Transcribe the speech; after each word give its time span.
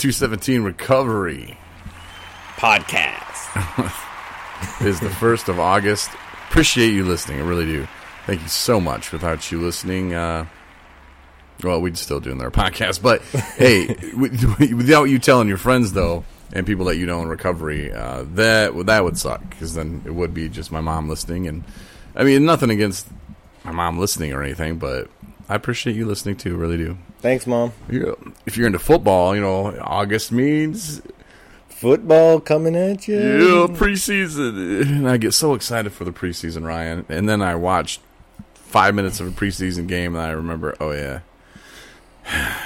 217 0.00 0.62
Recovery 0.62 1.58
Podcast. 2.56 4.00
is 4.80 4.98
the 4.98 5.08
1st 5.08 5.50
of 5.50 5.60
August. 5.60 6.10
Appreciate 6.48 6.94
you 6.94 7.04
listening. 7.04 7.38
I 7.38 7.42
really 7.42 7.66
do. 7.66 7.86
Thank 8.24 8.40
you 8.40 8.48
so 8.48 8.80
much. 8.80 9.12
Without 9.12 9.52
you 9.52 9.60
listening, 9.60 10.14
uh, 10.14 10.46
well, 11.62 11.82
we'd 11.82 11.98
still 11.98 12.18
doing 12.18 12.38
their 12.38 12.50
podcast. 12.50 13.02
But 13.02 13.20
hey, 13.58 13.94
without 14.16 15.04
you 15.04 15.18
telling 15.18 15.48
your 15.48 15.58
friends, 15.58 15.92
though, 15.92 16.24
and 16.54 16.66
people 16.66 16.86
that 16.86 16.96
you 16.96 17.04
know 17.04 17.20
in 17.20 17.28
recovery, 17.28 17.92
uh, 17.92 18.24
that 18.36 18.86
that 18.86 19.04
would 19.04 19.18
suck 19.18 19.46
because 19.50 19.74
then 19.74 20.00
it 20.06 20.14
would 20.14 20.32
be 20.32 20.48
just 20.48 20.72
my 20.72 20.80
mom 20.80 21.10
listening. 21.10 21.46
And 21.46 21.62
I 22.16 22.24
mean, 22.24 22.46
nothing 22.46 22.70
against 22.70 23.06
my 23.64 23.72
mom 23.72 23.98
listening 23.98 24.32
or 24.32 24.42
anything, 24.42 24.78
but 24.78 25.10
I 25.50 25.56
appreciate 25.56 25.96
you 25.96 26.06
listening 26.06 26.36
too. 26.36 26.56
Really 26.56 26.76
do. 26.76 26.96
Thanks, 27.18 27.46
Mom. 27.46 27.72
Yeah. 27.90 28.12
If 28.46 28.56
you're 28.56 28.66
into 28.68 28.78
football, 28.78 29.34
you 29.34 29.40
know, 29.40 29.76
August 29.82 30.30
means 30.30 31.02
Football 31.80 32.40
coming 32.40 32.76
at 32.76 33.08
you. 33.08 33.16
yeah, 33.18 33.66
preseason. 33.74 34.82
And 34.82 35.08
I 35.08 35.16
get 35.16 35.32
so 35.32 35.54
excited 35.54 35.94
for 35.94 36.04
the 36.04 36.12
preseason, 36.12 36.66
Ryan. 36.66 37.06
And 37.08 37.26
then 37.26 37.40
I 37.40 37.54
watch 37.54 38.00
five 38.52 38.94
minutes 38.94 39.18
of 39.18 39.26
a 39.26 39.30
preseason 39.30 39.88
game 39.88 40.14
and 40.14 40.22
I 40.22 40.28
remember, 40.32 40.76
oh, 40.78 40.92
yeah. 40.92 41.20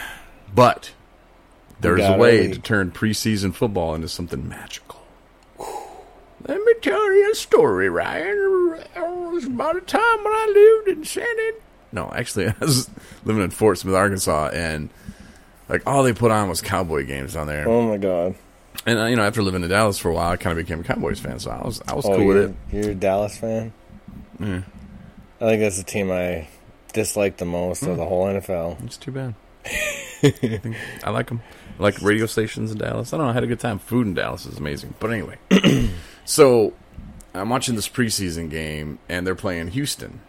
But 0.52 0.92
there's 1.80 2.04
a 2.04 2.16
way 2.16 2.48
to 2.48 2.58
turn 2.58 2.90
preseason 2.90 3.54
football 3.54 3.94
into 3.94 4.08
something 4.08 4.48
magical. 4.48 5.00
Let 6.46 6.60
me 6.60 6.74
tell 6.82 7.12
you 7.12 7.30
a 7.30 7.34
story, 7.36 7.88
Ryan. 7.88 8.78
It 8.96 9.32
was 9.32 9.44
about 9.44 9.76
a 9.76 9.80
time 9.80 10.24
when 10.24 10.32
I 10.32 10.82
lived 10.86 10.98
in 10.98 11.04
San 11.04 11.24
An- 11.24 11.54
No, 11.94 12.12
actually, 12.14 12.48
I 12.48 12.54
was 12.60 12.90
living 13.24 13.42
in 13.42 13.50
Fort 13.50 13.78
Smith, 13.78 13.94
Arkansas, 13.94 14.50
and 14.52 14.90
like 15.68 15.86
all 15.86 16.02
they 16.02 16.12
put 16.12 16.30
on 16.30 16.48
was 16.48 16.60
cowboy 16.60 17.06
games 17.06 17.34
down 17.34 17.46
there. 17.46 17.66
Oh 17.68 17.82
my 17.88 17.96
God. 17.96 18.34
And 18.86 18.98
uh, 18.98 19.04
you 19.06 19.16
know, 19.16 19.22
after 19.22 19.40
living 19.42 19.62
in 19.62 19.68
Dallas 19.70 19.98
for 19.98 20.10
a 20.10 20.14
while, 20.14 20.30
I 20.32 20.36
kind 20.36 20.58
of 20.58 20.66
became 20.66 20.80
a 20.80 20.84
Cowboys 20.84 21.20
fan. 21.20 21.38
So 21.38 21.50
I 21.50 21.64
was 21.64 21.80
I 21.88 21.94
was 21.94 22.04
Oh, 22.04 22.16
cool 22.16 22.26
with 22.26 22.36
it. 22.36 22.54
you're 22.72 22.90
a 22.90 22.94
Dallas 22.94 23.38
fan. 23.38 23.72
Yeah. 24.40 24.62
I 25.40 25.48
think 25.48 25.60
that's 25.62 25.78
the 25.78 25.84
team 25.84 26.10
I 26.10 26.48
dislike 26.92 27.36
the 27.38 27.44
most 27.44 27.82
of 27.84 27.96
the 27.96 28.04
whole 28.04 28.26
NFL. 28.26 28.84
It's 28.84 28.96
too 28.96 29.12
bad. 29.12 29.34
I, 30.22 30.74
I 31.04 31.10
like 31.10 31.28
them. 31.28 31.40
I 31.78 31.82
like 31.82 32.00
radio 32.02 32.26
stations 32.26 32.70
in 32.72 32.78
Dallas. 32.78 33.12
I 33.12 33.16
don't 33.16 33.26
know. 33.26 33.30
I 33.30 33.34
had 33.34 33.44
a 33.44 33.48
good 33.48 33.60
time. 33.60 33.78
Food 33.78 34.06
in 34.06 34.14
Dallas 34.14 34.46
is 34.46 34.58
amazing. 34.58 34.94
But 35.00 35.12
anyway, 35.12 35.38
so 36.24 36.72
I'm 37.34 37.48
watching 37.48 37.74
this 37.74 37.88
preseason 37.88 38.48
game, 38.50 38.98
and 39.08 39.26
they're 39.26 39.34
playing 39.34 39.68
Houston, 39.68 40.20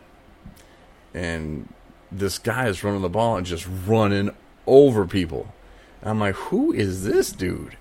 and 1.15 1.73
this 2.11 2.37
guy 2.37 2.67
is 2.67 2.83
running 2.83 3.01
the 3.01 3.09
ball 3.09 3.37
and 3.37 3.45
just 3.45 3.67
running 3.87 4.29
over 4.67 5.05
people. 5.05 5.53
And 6.01 6.09
I'm 6.11 6.19
like, 6.19 6.35
who 6.35 6.71
is 6.71 7.03
this 7.03 7.31
dude? 7.31 7.77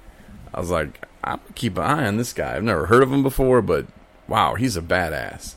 I 0.54 0.60
was 0.60 0.70
like, 0.70 1.04
I'm 1.22 1.38
gonna 1.38 1.52
keep 1.54 1.76
an 1.76 1.84
eye 1.84 2.06
on 2.06 2.16
this 2.16 2.32
guy. 2.32 2.54
I've 2.56 2.62
never 2.62 2.86
heard 2.86 3.02
of 3.02 3.12
him 3.12 3.22
before, 3.22 3.60
but 3.60 3.86
wow, 4.28 4.54
he's 4.54 4.76
a 4.76 4.82
badass. 4.82 5.54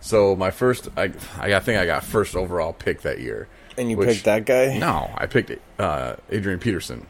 So 0.00 0.36
my 0.36 0.50
first, 0.50 0.88
I, 0.96 1.12
I 1.38 1.58
think 1.60 1.80
I 1.80 1.86
got 1.86 2.04
first 2.04 2.36
overall 2.36 2.72
pick 2.74 3.00
that 3.02 3.20
year. 3.20 3.48
And 3.78 3.90
you 3.90 3.96
Which- 3.96 4.08
picked 4.08 4.24
that 4.26 4.44
guy? 4.44 4.78
No, 4.78 5.10
I 5.16 5.26
picked 5.26 5.50
uh, 5.80 6.16
Adrian 6.30 6.60
Peterson, 6.60 7.06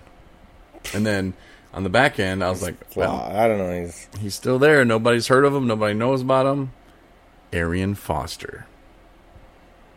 and 0.95 1.05
then 1.05 1.34
on 1.75 1.83
the 1.83 1.91
back 1.91 2.19
end, 2.21 2.43
I 2.45 2.49
was 2.51 2.62
like, 2.62 2.77
Wow, 2.97 3.03
well, 3.28 3.37
I 3.37 3.49
don't 3.49 3.59
know. 3.59 3.83
He's 3.84 4.09
he's 4.21 4.34
still 4.34 4.59
there. 4.59 4.84
Nobody's 4.84 5.27
heard 5.27 5.45
of 5.45 5.55
him. 5.55 5.67
Nobody 5.67 5.93
knows 5.95 6.23
about 6.23 6.47
him. 6.47 6.73
Arian 7.53 7.95
Foster. 7.97 8.67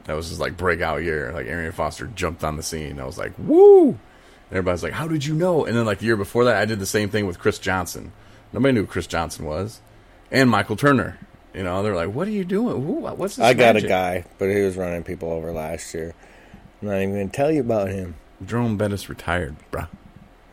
That 0.07 0.15
was 0.15 0.29
his 0.29 0.39
like 0.39 0.57
breakout 0.57 1.03
year. 1.03 1.31
Like 1.33 1.45
Arian 1.47 1.71
Foster 1.73 2.07
jumped 2.07 2.43
on 2.43 2.57
the 2.57 2.63
scene. 2.63 2.99
I 2.99 3.05
was 3.05 3.17
like, 3.17 3.33
woo! 3.37 3.89
And 3.89 3.97
everybody's 4.51 4.81
like, 4.83 4.93
how 4.93 5.07
did 5.07 5.25
you 5.25 5.35
know? 5.35 5.65
And 5.65 5.75
then 5.77 5.85
like 5.85 5.99
the 5.99 6.05
year 6.05 6.15
before 6.17 6.45
that, 6.45 6.55
I 6.55 6.65
did 6.65 6.79
the 6.79 6.85
same 6.85 7.09
thing 7.09 7.27
with 7.27 7.37
Chris 7.39 7.59
Johnson. 7.59 8.11
Nobody 8.53 8.73
knew 8.73 8.81
who 8.81 8.87
Chris 8.87 9.05
Johnson 9.07 9.45
was, 9.45 9.81
and 10.31 10.49
Michael 10.49 10.77
Turner. 10.77 11.19
You 11.53 11.63
know, 11.63 11.83
they're 11.83 11.95
like, 11.95 12.13
what 12.13 12.27
are 12.27 12.31
you 12.31 12.45
doing? 12.45 12.75
Who, 12.85 12.93
what's 13.01 13.35
this? 13.35 13.45
I 13.45 13.53
got 13.53 13.75
magic?" 13.75 13.89
a 13.89 13.89
guy, 13.89 14.25
but 14.37 14.49
he 14.49 14.61
was 14.61 14.77
running 14.77 15.03
people 15.03 15.29
over 15.31 15.51
last 15.51 15.93
year. 15.93 16.13
I'm 16.81 16.87
not 16.87 16.95
even 16.97 17.13
going 17.13 17.29
to 17.29 17.35
tell 17.35 17.51
you 17.51 17.61
about 17.61 17.89
him. 17.89 18.15
Jerome 18.45 18.77
Bettis 18.77 19.09
retired, 19.09 19.55
bruh. 19.71 19.87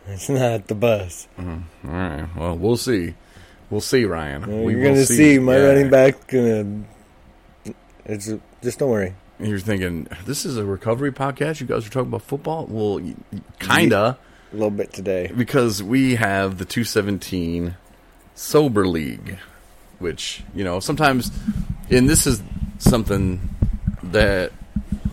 It's 0.06 0.28
not 0.28 0.66
the 0.66 0.74
bus. 0.74 1.28
Mm-hmm. 1.38 1.88
All 1.88 1.94
right. 1.94 2.36
Well, 2.36 2.56
we'll 2.56 2.76
see. 2.76 3.14
We'll 3.70 3.80
see, 3.80 4.04
Ryan. 4.04 4.42
You're 4.50 4.82
going 4.82 4.94
to 4.96 5.06
see 5.06 5.38
my 5.38 5.56
Yeah. 5.56 5.64
running 5.66 5.90
back. 5.90 6.26
Gonna, 6.26 6.84
it's 8.04 8.30
just 8.62 8.78
don't 8.78 8.90
worry. 8.90 9.14
You're 9.40 9.58
thinking 9.58 10.06
this 10.26 10.44
is 10.44 10.56
a 10.56 10.64
recovery 10.64 11.12
podcast. 11.12 11.60
You 11.60 11.66
guys 11.66 11.86
are 11.86 11.90
talking 11.90 12.08
about 12.08 12.22
football. 12.22 12.66
Well, 12.68 13.00
kinda, 13.58 14.16
A 14.52 14.54
little 14.54 14.70
bit 14.70 14.92
today. 14.92 15.30
because 15.36 15.82
we 15.82 16.14
have 16.14 16.58
the 16.58 16.64
217 16.64 17.76
sober 18.34 18.86
league, 18.86 19.38
which 19.98 20.44
you 20.54 20.62
know 20.64 20.78
sometimes, 20.80 21.30
and 21.90 22.08
this 22.08 22.26
is 22.26 22.42
something 22.78 23.40
that 24.04 24.52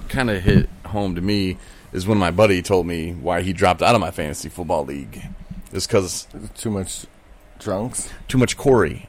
kind 0.10 0.30
of 0.30 0.44
hit 0.44 0.70
home 0.86 1.16
to 1.16 1.22
me 1.22 1.58
is 1.94 2.06
when 2.06 2.18
my 2.18 2.32
buddy 2.32 2.62
told 2.62 2.86
me 2.86 3.14
why 3.14 3.42
he 3.42 3.54
dropped 3.54 3.82
out 3.82 3.96
of 3.96 4.02
my 4.02 4.12
fantasy 4.12 4.50
football 4.50 4.86
league. 4.86 5.22
Is 5.74 5.88
because 5.88 6.28
Too 6.56 6.70
much 6.70 7.06
drunks. 7.60 8.10
too 8.28 8.38
much 8.38 8.58
Corey 8.58 9.08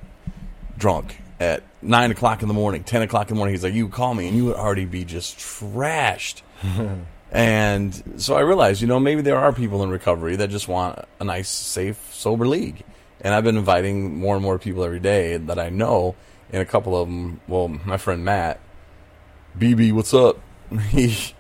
drunk 0.79 1.19
at 1.41 1.63
nine 1.83 2.11
o'clock 2.11 2.43
in 2.43 2.49
the 2.49 2.55
morning, 2.55 2.85
ten 2.85 3.03
o'clock 3.03 3.29
in 3.29 3.35
the 3.35 3.39
morning. 3.39 3.55
He's 3.55 3.65
like, 3.65 3.75
"You 3.75 3.89
call 3.89 4.15
me, 4.15 4.29
and 4.29 4.37
you 4.37 4.47
would 4.47 4.57
already 4.57 4.85
be 4.85 5.05
just 5.05 5.39
trashed." 5.39 6.43
and 7.33 8.03
so 8.17 8.37
I 8.37 8.41
realized, 8.41 8.81
you 8.81 8.87
know, 8.87 9.01
maybe 9.01 9.23
there 9.23 9.39
are 9.39 9.53
people 9.53 9.83
in 9.83 9.91
recovery 9.91 10.37
that 10.37 10.51
just 10.51 10.69
want 10.69 10.99
a 11.21 11.25
nice, 11.25 11.49
safe, 11.49 11.99
sober 12.13 12.47
league. 12.47 12.85
And 13.21 13.35
I've 13.35 13.45
been 13.45 13.57
inviting 13.57 14.19
more 14.19 14.35
and 14.35 14.43
more 14.43 14.59
people 14.59 14.83
every 14.85 14.99
day 15.01 15.37
that 15.37 15.59
I 15.59 15.69
know, 15.69 16.17
and 16.53 16.63
a 16.63 16.67
couple 16.67 17.01
of 17.01 17.09
them. 17.09 17.41
Well, 17.47 17.69
my 17.69 17.97
friend 17.97 18.25
Matt, 18.25 18.61
BB, 19.59 19.93
what's 19.93 20.15
up? 20.15 20.39
He 20.91 21.35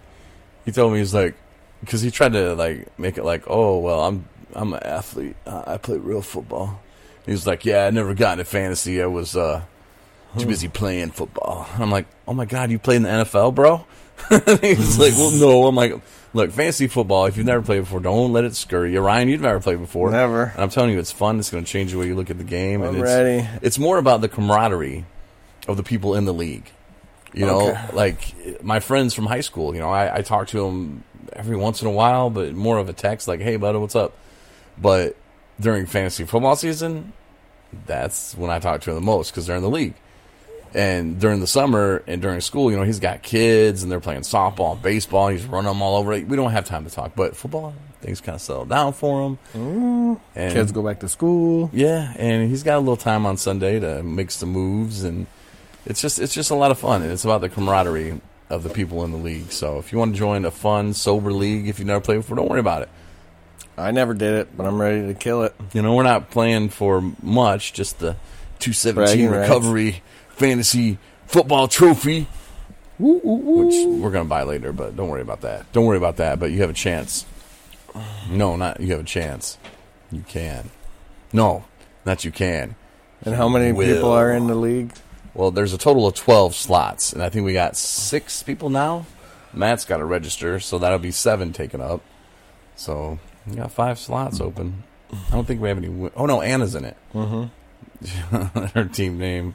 he 0.65 0.73
told 0.73 0.93
me 0.93 0.99
he's 0.99 1.15
like, 1.15 1.35
because 1.81 2.03
he 2.03 2.11
tried 2.11 2.33
to 2.35 2.55
like 2.55 2.99
make 2.99 3.19
it 3.19 3.25
like, 3.25 3.45
oh 3.47 3.79
well, 3.79 4.05
I'm 4.05 4.29
I'm 4.55 4.73
an 4.75 4.83
athlete. 4.83 5.37
I 5.47 5.79
play 5.79 5.97
real 5.99 6.23
football. 6.23 6.81
He 7.27 7.33
was 7.33 7.47
like, 7.47 7.65
yeah, 7.65 7.87
I 7.87 7.91
never 7.91 8.15
got 8.15 8.33
into 8.33 8.45
fantasy. 8.45 9.03
I 9.03 9.07
was 9.07 9.37
uh, 9.37 9.63
too 10.37 10.45
hmm. 10.45 10.51
busy 10.51 10.69
playing 10.69 11.11
football. 11.11 11.69
I'm 11.79 11.91
like, 11.91 12.07
oh 12.27 12.35
my 12.35 12.45
god, 12.45 12.71
you 12.71 12.79
play 12.79 12.97
in 12.97 13.03
the 13.03 13.09
NFL, 13.09 13.55
bro? 13.55 13.87
He's 14.61 14.99
like, 14.99 15.15
well, 15.15 15.31
no. 15.33 15.67
I'm 15.67 15.75
like, 15.75 15.95
look, 16.33 16.51
fantasy 16.53 16.87
football. 16.87 17.27
If 17.27 17.37
you've 17.37 17.47
never 17.47 17.63
played 17.63 17.81
before, 17.81 18.01
don't 18.01 18.33
let 18.33 18.45
it 18.45 18.55
scurry 18.55 18.93
you. 18.93 19.01
Ryan, 19.01 19.29
you've 19.29 19.41
never 19.41 19.61
played 19.61 19.79
before. 19.79 20.11
Never. 20.11 20.45
And 20.45 20.61
I'm 20.61 20.71
telling 20.71 20.91
you, 20.91 20.99
it's 20.99 21.13
fun. 21.13 21.39
It's 21.39 21.51
going 21.51 21.65
to 21.65 21.71
change 21.71 21.93
the 21.93 21.99
way 21.99 22.07
you 22.07 22.15
look 22.15 22.31
at 22.31 22.39
the 22.39 22.45
game. 22.45 22.83
I'm 22.83 22.95
it's, 22.95 23.03
ready. 23.03 23.49
It's 23.63 23.79
more 23.79 23.99
about 23.99 24.21
the 24.21 24.29
camaraderie 24.29 25.05
of 25.69 25.77
the 25.77 25.83
people 25.83 26.15
in 26.15 26.25
the 26.25 26.35
league. 26.35 26.71
You 27.35 27.47
know, 27.47 27.71
Okay. 27.71 27.93
like 27.95 28.63
my 28.63 28.81
friends 28.81 29.15
from 29.15 29.27
high 29.27 29.41
school. 29.41 29.75
You 29.75 29.81
know, 29.81 29.91
I, 29.91 30.19
I 30.19 30.23
talk 30.23 30.49
to 30.49 30.65
them 30.65 31.03
every 31.33 31.57
once 31.57 31.81
in 31.81 31.89
a 31.89 31.91
while, 31.91 32.29
but 32.29 32.53
more 32.55 32.77
of 32.79 32.91
a 32.91 32.93
text, 32.93 33.27
like, 33.27 33.41
"Hey, 33.41 33.57
bud, 33.57 33.75
what's 33.77 33.97
up?" 33.97 34.13
But 34.77 35.17
during 35.59 35.87
fantasy 35.87 36.25
football 36.25 36.57
season, 36.57 37.15
that's 37.87 38.37
when 38.37 38.51
I 38.51 38.59
talk 38.59 38.83
to 38.83 38.91
them 38.91 38.97
the 38.97 39.01
most 39.07 39.31
because 39.31 39.47
they're 39.47 39.57
in 39.57 39.63
the 39.63 39.71
league. 39.71 39.95
And 40.75 41.21
during 41.21 41.41
the 41.41 41.47
summer 41.47 42.03
and 42.07 42.23
during 42.23 42.41
school, 42.41 42.71
you 42.71 42.77
know, 42.79 42.85
he's 42.85 43.01
got 43.01 43.23
kids 43.23 43.83
and 43.83 43.93
they're 43.93 44.01
playing 44.01 44.23
softball, 44.23 44.81
baseball. 44.81 45.29
He's 45.29 45.45
running 45.45 45.69
them 45.69 45.83
all 45.83 45.97
over. 45.97 46.11
We 46.13 46.37
don't 46.37 46.53
have 46.53 46.65
time 46.65 46.85
to 46.85 46.91
talk, 46.91 47.13
but 47.15 47.37
football 47.37 47.75
things 48.01 48.21
kind 48.21 48.35
of 48.35 48.41
settle 48.43 48.65
down 48.65 48.93
for 48.93 49.37
him. 49.55 50.19
And 50.35 50.53
Kids 50.53 50.73
go 50.73 50.83
back 50.83 51.01
to 51.01 51.09
school. 51.09 51.71
yeah, 51.73 52.13
and 52.17 52.49
he's 52.51 52.63
got 52.63 52.77
a 52.77 52.81
little 52.81 52.97
time 52.97 53.27
on 53.27 53.37
Sunday 53.37 53.79
to 53.81 54.03
make 54.03 54.31
some 54.31 54.51
moves, 54.51 55.05
and 55.05 55.27
it's 55.87 56.01
just 56.01 56.19
it's 56.19 56.35
just 56.35 56.51
a 56.51 56.55
lot 56.55 56.71
of 56.71 56.79
fun, 56.79 57.03
and 57.03 57.13
it's 57.13 57.25
about 57.25 57.41
the 57.43 57.49
camaraderie 57.49 58.21
of 58.51 58.63
the 58.63 58.71
people 58.71 59.05
in 59.05 59.13
the 59.13 59.19
league. 59.19 59.53
So 59.53 59.79
if 59.79 59.93
you 59.93 59.99
want 59.99 60.15
to 60.15 60.19
join 60.19 60.45
a 60.45 60.51
fun, 60.51 60.95
sober 60.95 61.33
league, 61.33 61.69
if 61.69 61.79
you've 61.79 61.87
never 61.89 62.01
played 62.01 62.17
before, 62.17 62.37
don't 62.37 62.49
worry 62.51 62.61
about 62.61 62.83
it. 62.83 62.89
I 63.79 63.91
never 63.91 64.13
did 64.15 64.35
it, 64.35 64.57
but 64.57 64.67
I'm 64.67 64.81
ready 64.81 65.07
to 65.07 65.15
kill 65.15 65.45
it. 65.45 65.55
You 65.73 65.81
know, 65.81 65.95
we're 65.95 66.03
not 66.03 66.31
playing 66.31 66.69
for 66.69 67.01
much, 67.23 67.73
just 67.73 68.01
the 68.01 68.17
217 68.63 68.95
Bragging 68.95 69.31
rights. 69.31 69.49
recovery 69.49 70.03
fantasy 70.31 70.99
football 71.27 71.69
trophy, 71.69 72.27
which 72.99 73.75
we're 73.87 74.11
going 74.11 74.25
to 74.25 74.29
buy 74.29 74.43
later, 74.45 74.73
but 74.73 74.97
don't 74.97 75.09
worry 75.09 75.23
about 75.23 75.43
that. 75.43 75.71
Don't 75.73 75.87
worry 75.87 75.97
about 75.97 76.17
that, 76.17 76.39
but 76.39 76.51
you 76.51 76.61
have 76.61 76.71
a 76.71 76.75
chance. 76.75 77.27
No, 78.31 78.57
not 78.57 78.81
you 78.81 78.93
have 78.93 79.01
a 79.01 79.05
chance. 79.05 79.59
You 80.11 80.25
can. 80.27 80.71
No, 81.33 81.65
not 82.05 82.25
you 82.25 82.31
can. 82.33 82.77
And 83.25 83.35
how 83.35 83.49
many 83.49 83.73
Will. 83.73 83.95
people 83.95 84.11
are 84.11 84.33
in 84.33 84.47
the 84.47 84.55
league? 84.55 84.93
Well, 85.35 85.51
there's 85.51 85.73
a 85.73 85.79
total 85.79 86.07
of 86.07 86.15
12 86.15 86.55
slots, 86.55 87.13
and 87.13 87.23
I 87.23 87.29
think 87.31 87.45
we 87.47 87.53
got 87.53 87.77
six 87.77 88.43
people 88.43 88.69
now. 88.69 89.07
Matt's 89.55 89.85
got 89.85 89.99
to 89.99 90.05
register, 90.05 90.61
so 90.61 90.79
that'll 90.79 90.99
be 90.99 91.11
seven 91.11 91.53
taken 91.53 91.81
up. 91.81 92.03
So 92.77 93.19
we 93.47 93.57
got 93.57 93.73
five 93.73 93.99
slots 93.99 94.41
open. 94.41 94.83
I 95.13 95.33
don't 95.33 95.47
think 95.47 95.61
we 95.61 95.69
have 95.69 95.79
any. 95.79 96.11
Oh 96.17 96.27
no, 96.27 96.41
Anna's 96.41 96.75
in 96.75 96.85
it. 96.85 96.97
Mm-hmm. 97.15 97.45
Her 98.75 98.85
team 98.85 99.19
name, 99.19 99.55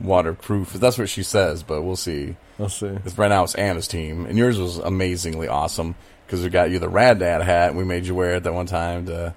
waterproof. 0.00 0.72
That's 0.74 0.98
what 0.98 1.08
she 1.08 1.22
says, 1.22 1.62
but 1.62 1.82
we'll 1.82 1.96
see. 1.96 2.36
We'll 2.58 2.68
see. 2.68 2.86
It's 3.04 3.18
right 3.18 3.28
now 3.28 3.44
it's 3.44 3.54
Anna's 3.54 3.88
team, 3.88 4.26
and 4.26 4.36
yours 4.38 4.58
was 4.58 4.78
amazingly 4.78 5.48
awesome 5.48 5.94
because 6.26 6.42
we 6.42 6.48
got 6.48 6.70
you 6.70 6.78
the 6.78 6.88
Rad 6.88 7.18
Dad 7.18 7.42
hat. 7.42 7.70
and 7.70 7.78
We 7.78 7.84
made 7.84 8.06
you 8.06 8.14
wear 8.14 8.36
it 8.36 8.42
that 8.44 8.52
one 8.54 8.66
time 8.66 9.06
to 9.06 9.34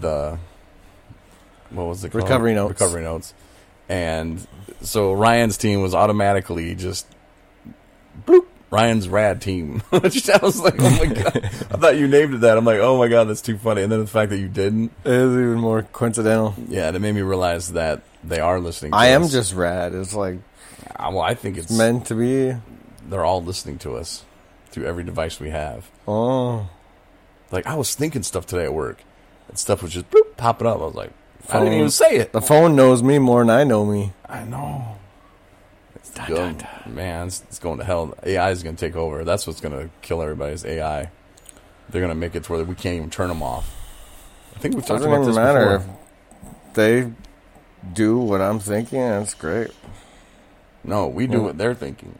the 0.00 0.38
what 1.70 1.84
was 1.86 2.04
it 2.04 2.10
called? 2.10 2.24
Recovery 2.24 2.54
notes. 2.54 2.80
Recovery 2.80 3.02
notes. 3.02 3.34
And 3.88 4.46
so 4.82 5.12
Ryan's 5.12 5.56
team 5.56 5.82
was 5.82 5.94
automatically 5.94 6.74
just 6.74 7.06
bloop. 8.26 8.46
Ryan's 8.70 9.08
rad 9.08 9.42
team. 9.42 9.80
Which 9.90 10.28
I 10.30 10.38
was 10.38 10.60
like, 10.60 10.76
oh 10.78 10.90
my 10.90 11.06
god! 11.12 11.36
I 11.44 11.76
thought 11.76 11.96
you 11.96 12.06
named 12.06 12.34
it 12.34 12.40
that. 12.42 12.56
I'm 12.56 12.64
like, 12.64 12.78
oh 12.80 12.96
my 12.98 13.08
god, 13.08 13.24
that's 13.24 13.40
too 13.42 13.58
funny. 13.58 13.82
And 13.82 13.90
then 13.90 13.98
the 14.00 14.06
fact 14.06 14.30
that 14.30 14.38
you 14.38 14.48
didn't, 14.48 14.92
It 15.04 15.12
is 15.12 15.32
even 15.32 15.58
more 15.58 15.82
coincidental. 15.82 16.54
yeah, 16.68 16.86
and 16.88 16.96
it 16.96 17.00
made 17.00 17.14
me 17.14 17.22
realize 17.22 17.72
that 17.72 18.02
they 18.22 18.38
are 18.40 18.60
listening. 18.60 18.92
to 18.92 18.96
I 18.96 19.06
am 19.08 19.24
us. 19.24 19.32
just 19.32 19.54
rad. 19.54 19.94
It's 19.94 20.14
like 20.14 20.38
Uh, 20.96 21.10
well, 21.12 21.20
I 21.22 21.34
think 21.34 21.56
it's 21.58 21.70
meant 21.70 22.06
to 22.06 22.14
be. 22.14 22.56
they're 23.08 23.24
all 23.24 23.42
listening 23.42 23.78
to 23.78 23.96
us 23.96 24.24
through 24.70 24.84
every 24.86 25.02
device 25.02 25.40
we 25.40 25.50
have. 25.50 25.90
Oh, 26.06 26.68
Like 27.50 27.66
I 27.66 27.74
was 27.74 27.94
thinking 27.96 28.22
stuff 28.22 28.46
today 28.46 28.64
at 28.64 28.74
work, 28.74 29.02
and 29.48 29.58
stuff 29.58 29.82
was 29.82 29.92
just 29.92 30.08
boop, 30.10 30.36
popping 30.36 30.68
up. 30.68 30.76
I 30.80 30.84
was 30.84 30.94
like, 30.94 31.10
I 31.48 31.54
didn't 31.54 31.68
Phone. 31.68 31.72
even 31.78 31.90
say 31.90 32.16
it. 32.18 32.32
the 32.32 32.40
phone 32.40 32.76
knows 32.76 33.02
me 33.02 33.18
more 33.18 33.40
than 33.40 33.50
I 33.50 33.64
know 33.64 33.84
me. 33.84 34.12
I 34.28 34.44
know. 34.44 34.96
It's 36.16 36.26
good. 36.26 36.66
Man, 36.86 37.28
it's, 37.28 37.42
it's 37.42 37.58
going 37.58 37.78
to 37.78 37.84
hell. 37.84 38.14
AI 38.24 38.50
is 38.50 38.62
going 38.62 38.76
to 38.76 38.86
take 38.86 38.96
over. 38.96 39.24
That's 39.24 39.46
what's 39.46 39.60
going 39.60 39.72
to 39.78 39.90
kill 40.02 40.22
everybody's 40.22 40.64
AI. 40.64 41.10
They're 41.88 42.00
going 42.00 42.08
to 42.10 42.14
make 42.14 42.34
it 42.34 42.44
to 42.44 42.52
where 42.52 42.64
we 42.64 42.74
can't 42.74 42.96
even 42.96 43.10
turn 43.10 43.28
them 43.28 43.42
off. 43.42 43.74
I 44.54 44.58
think 44.58 44.74
we've 44.74 44.84
talked 44.84 45.02
Doesn't 45.02 45.08
about 45.12 45.22
even 45.22 45.26
this 45.28 45.36
matter 45.36 45.78
before. 45.78 45.98
if 46.68 46.74
they 46.74 47.12
do 47.94 48.18
what 48.18 48.40
I'm 48.40 48.58
thinking. 48.58 49.00
That's 49.00 49.34
great. 49.34 49.70
No, 50.84 51.06
we 51.06 51.26
do 51.26 51.38
Yeah. 51.38 51.42
what 51.44 51.58
they're 51.58 51.74
thinking. 51.74 52.18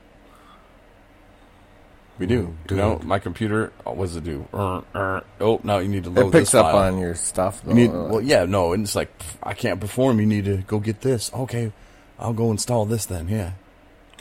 We 2.19 2.27
do. 2.27 2.55
Do 2.67 2.75
you 2.75 2.81
know, 2.81 3.01
my 3.03 3.19
computer, 3.19 3.73
oh, 3.87 3.93
what 3.93 4.07
does 4.07 4.17
it 4.17 4.25
do? 4.25 4.47
Uh, 4.53 4.83
uh, 4.95 5.21
oh, 5.41 5.59
now 5.65 5.79
you 5.79 5.89
need 5.89 6.05
to 6.05 6.11
load 6.11 6.29
It 6.29 6.33
picks 6.33 6.51
this 6.51 6.55
up 6.57 6.73
file. 6.73 6.93
on 6.93 6.99
your 6.99 7.15
stuff. 7.15 7.63
Though. 7.65 7.71
You 7.71 7.75
need, 7.77 7.91
well, 7.93 8.21
yeah, 8.21 8.45
no, 8.45 8.75
and 8.75 8.83
it's 8.85 8.95
like 8.95 9.17
pff, 9.19 9.37
I 9.43 9.55
can't 9.55 9.81
perform. 9.81 10.21
You 10.21 10.27
need 10.27 10.45
to 10.45 10.59
go 10.59 10.81
get 10.81 11.01
this. 11.01 11.33
Okay, 11.33 11.73
I'll 12.19 12.35
go 12.35 12.51
install 12.51 12.85
this 12.85 13.07
then. 13.07 13.29
Yeah. 13.29 13.53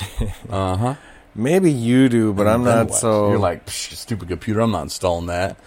uh 0.49 0.75
huh. 0.77 0.95
Maybe 1.35 1.71
you 1.71 2.09
do, 2.09 2.33
but 2.33 2.47
I'm 2.47 2.63
not 2.63 2.93
so. 2.93 3.29
You're 3.29 3.39
like 3.39 3.65
Psh, 3.65 3.95
stupid 3.95 4.27
computer. 4.29 4.61
I'm 4.61 4.71
not 4.71 4.83
installing 4.83 5.27
that. 5.27 5.57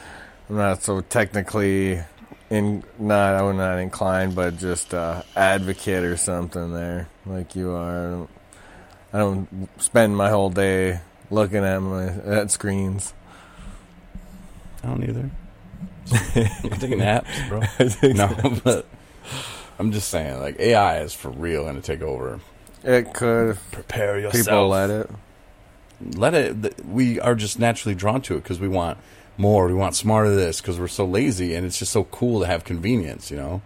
I'm 0.49 0.57
not 0.57 0.83
so 0.83 1.01
technically 1.01 2.03
in. 2.51 2.83
Not 2.99 3.35
I'm 3.37 3.57
not 3.57 3.79
inclined, 3.79 4.35
but 4.35 4.59
just 4.59 4.93
uh, 4.93 5.23
advocate 5.37 6.05
or 6.05 6.17
something 6.17 6.73
there, 6.73 7.09
like 7.25 7.55
you 7.55 7.71
are. 7.71 8.07
I 8.07 8.11
don't, 8.11 8.31
I 9.15 9.19
don't 9.19 9.69
spend 9.81 10.17
my 10.17 10.31
whole 10.31 10.51
day 10.51 11.01
looking 11.31 11.65
at 11.65 11.79
my 11.79 12.07
at 12.07 12.51
screens. 12.51 13.15
I 14.83 14.89
don't 14.89 15.05
either. 15.09 15.31
I'm 16.35 16.79
taking 16.81 16.99
naps, 16.99 17.31
bro. 17.49 17.63
no, 18.13 18.61
but 18.65 18.87
I'm 19.79 19.93
just 19.93 20.09
saying, 20.09 20.41
like 20.41 20.59
AI 20.59 21.01
is 21.01 21.15
for 21.15 21.31
real 21.31 21.63
going 21.63 21.77
to 21.77 21.83
take 21.83 22.03
over. 22.03 22.41
It 22.85 23.13
could 23.15 23.57
Prepare 23.71 24.19
yourself. 24.19 24.47
people 24.47 24.69
let 24.69 24.91
it. 24.91 25.11
let 26.17 26.35
it. 26.35 26.63
th- 26.63 26.75
We 26.87 27.21
are 27.21 27.35
just 27.35 27.59
naturally 27.59 27.95
drawn 27.95 28.21
to 28.23 28.35
it 28.35 28.43
because 28.43 28.59
we 28.61 28.69
want 28.69 28.99
more. 29.39 29.67
We 29.67 29.75
want 29.75 29.95
smarter 29.95 30.35
this 30.35 30.61
because 30.61 30.79
we're 30.81 30.89
so 30.89 31.05
lazy, 31.05 31.55
and 31.55 31.65
it's 31.67 31.79
just 31.79 31.93
so 31.93 32.05
cool 32.05 32.41
to 32.41 32.47
have 32.47 32.65
convenience. 32.65 33.31
You 33.31 33.37
know. 33.37 33.63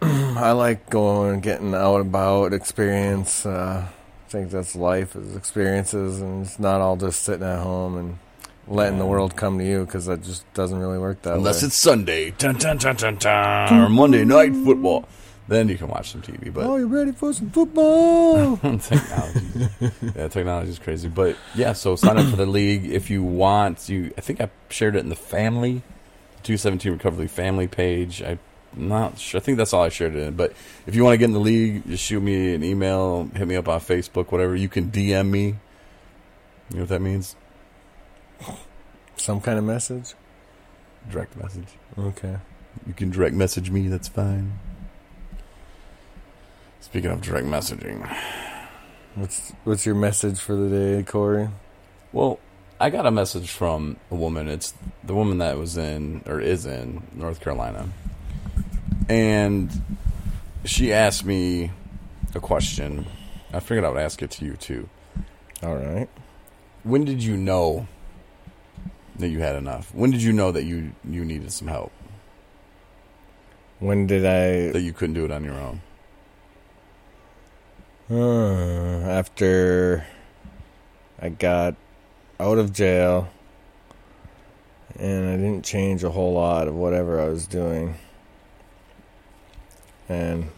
I 0.02 0.52
like 0.52 0.90
going 0.90 1.34
and 1.34 1.42
getting 1.42 1.74
out 1.74 2.00
about 2.00 2.52
experience. 2.52 3.46
Uh, 3.46 3.86
I 3.88 4.28
think 4.30 4.50
that's 4.50 4.76
life 4.76 5.16
is 5.16 5.34
experiences, 5.36 6.20
and 6.20 6.44
it's 6.46 6.58
not 6.58 6.80
all 6.80 6.96
just 6.96 7.22
sitting 7.22 7.46
at 7.46 7.60
home 7.60 7.96
and 7.96 8.18
letting 8.68 8.98
the 8.98 9.06
world 9.06 9.36
come 9.36 9.58
to 9.58 9.64
you 9.64 9.84
because 9.84 10.06
that 10.06 10.22
just 10.22 10.50
doesn't 10.52 10.78
really 10.78 10.98
work 10.98 11.22
that 11.22 11.34
Unless 11.34 11.42
way. 11.44 11.48
Unless 11.58 11.62
it's 11.62 11.76
Sunday, 11.76 12.30
dun, 12.32 12.56
dun, 12.56 12.76
dun, 12.78 13.80
or 13.80 13.88
Monday 13.88 14.24
night 14.24 14.52
football, 14.52 15.08
then 15.48 15.68
you 15.68 15.76
can 15.76 15.88
watch 15.88 16.10
some 16.12 16.22
TV. 16.22 16.52
But 16.52 16.64
oh, 16.64 16.76
you 16.76 16.86
ready 16.86 17.12
for 17.12 17.32
some 17.32 17.50
football? 17.50 18.56
technology, 18.56 19.68
yeah, 20.14 20.28
technology 20.28 20.70
is 20.70 20.78
crazy. 20.78 21.08
But 21.08 21.36
yeah, 21.54 21.72
so 21.72 21.96
sign 21.96 22.18
up 22.18 22.26
for 22.26 22.36
the 22.36 22.46
league 22.46 22.86
if 22.86 23.10
you 23.10 23.22
want. 23.22 23.88
You, 23.88 24.12
I 24.16 24.20
think 24.20 24.40
I 24.40 24.50
shared 24.68 24.96
it 24.96 25.00
in 25.00 25.08
the 25.08 25.16
family, 25.16 25.82
two 26.42 26.56
seventeen 26.56 26.92
recovery 26.92 27.28
family 27.28 27.68
page. 27.68 28.22
I. 28.22 28.30
am 28.30 28.88
Not 28.88 29.18
sure. 29.18 29.40
I 29.40 29.42
think 29.42 29.58
that's 29.58 29.72
all 29.72 29.84
I 29.84 29.88
shared 29.88 30.14
it 30.14 30.22
in. 30.22 30.34
But 30.34 30.52
if 30.86 30.94
you 30.94 31.04
want 31.04 31.14
to 31.14 31.18
get 31.18 31.26
in 31.26 31.32
the 31.32 31.40
league, 31.40 31.86
just 31.86 32.04
shoot 32.04 32.20
me 32.20 32.54
an 32.54 32.64
email, 32.64 33.30
hit 33.34 33.46
me 33.46 33.56
up 33.56 33.68
on 33.68 33.80
Facebook, 33.80 34.32
whatever. 34.32 34.56
You 34.56 34.68
can 34.68 34.90
DM 34.90 35.30
me. 35.30 35.56
You 36.70 36.78
know 36.78 36.80
what 36.80 36.88
that 36.88 37.00
means? 37.00 37.36
some 39.16 39.40
kind 39.40 39.58
of 39.58 39.64
message. 39.64 40.14
Direct 41.10 41.36
message. 41.36 41.68
Okay. 41.98 42.36
You 42.86 42.94
can 42.94 43.10
direct 43.10 43.34
message 43.34 43.70
me. 43.70 43.88
That's 43.88 44.08
fine. 44.08 44.58
Speaking 46.80 47.10
of 47.10 47.20
direct 47.20 47.46
messaging, 47.46 48.06
What's 49.14 49.52
what's 49.64 49.86
your 49.86 49.94
message 49.94 50.38
for 50.38 50.54
the 50.54 50.68
day, 50.68 51.02
Corey? 51.02 51.48
well, 52.12 52.38
I 52.78 52.90
got 52.90 53.06
a 53.06 53.10
message 53.10 53.50
from 53.50 53.96
a 54.10 54.14
woman. 54.14 54.48
It's 54.48 54.74
the 55.02 55.14
woman 55.14 55.38
that 55.38 55.56
was 55.56 55.76
in 55.78 56.22
or 56.26 56.40
is 56.40 56.66
in 56.66 57.02
North 57.14 57.40
Carolina, 57.40 57.88
and 59.08 59.70
she 60.64 60.92
asked 60.92 61.24
me 61.24 61.70
a 62.34 62.40
question. 62.40 63.06
I 63.52 63.60
figured 63.60 63.84
I 63.84 63.88
would 63.88 64.00
ask 64.00 64.20
it 64.22 64.30
to 64.32 64.44
you 64.44 64.54
too. 64.56 64.88
All 65.62 65.76
right. 65.76 66.08
When 66.82 67.04
did 67.06 67.22
you 67.24 67.36
know 67.38 67.88
that 69.18 69.28
you 69.28 69.40
had 69.40 69.56
enough? 69.56 69.94
When 69.94 70.10
did 70.10 70.22
you 70.22 70.32
know 70.34 70.52
that 70.52 70.64
you 70.64 70.92
you 71.08 71.24
needed 71.24 71.50
some 71.52 71.68
help? 71.68 71.90
When 73.78 74.06
did 74.06 74.26
I? 74.26 74.72
That 74.72 74.82
you 74.82 74.92
couldn't 74.92 75.14
do 75.14 75.24
it 75.24 75.30
on 75.30 75.42
your 75.42 75.54
own? 75.54 75.80
After 78.08 80.06
I 81.20 81.28
got 81.28 81.74
out 82.38 82.58
of 82.58 82.72
jail 82.72 83.28
and 84.98 85.28
I 85.28 85.36
didn't 85.36 85.64
change 85.64 86.04
a 86.04 86.10
whole 86.10 86.34
lot 86.34 86.68
of 86.68 86.74
whatever 86.74 87.20
I 87.20 87.28
was 87.28 87.46
doing 87.48 87.96
and 90.08 90.50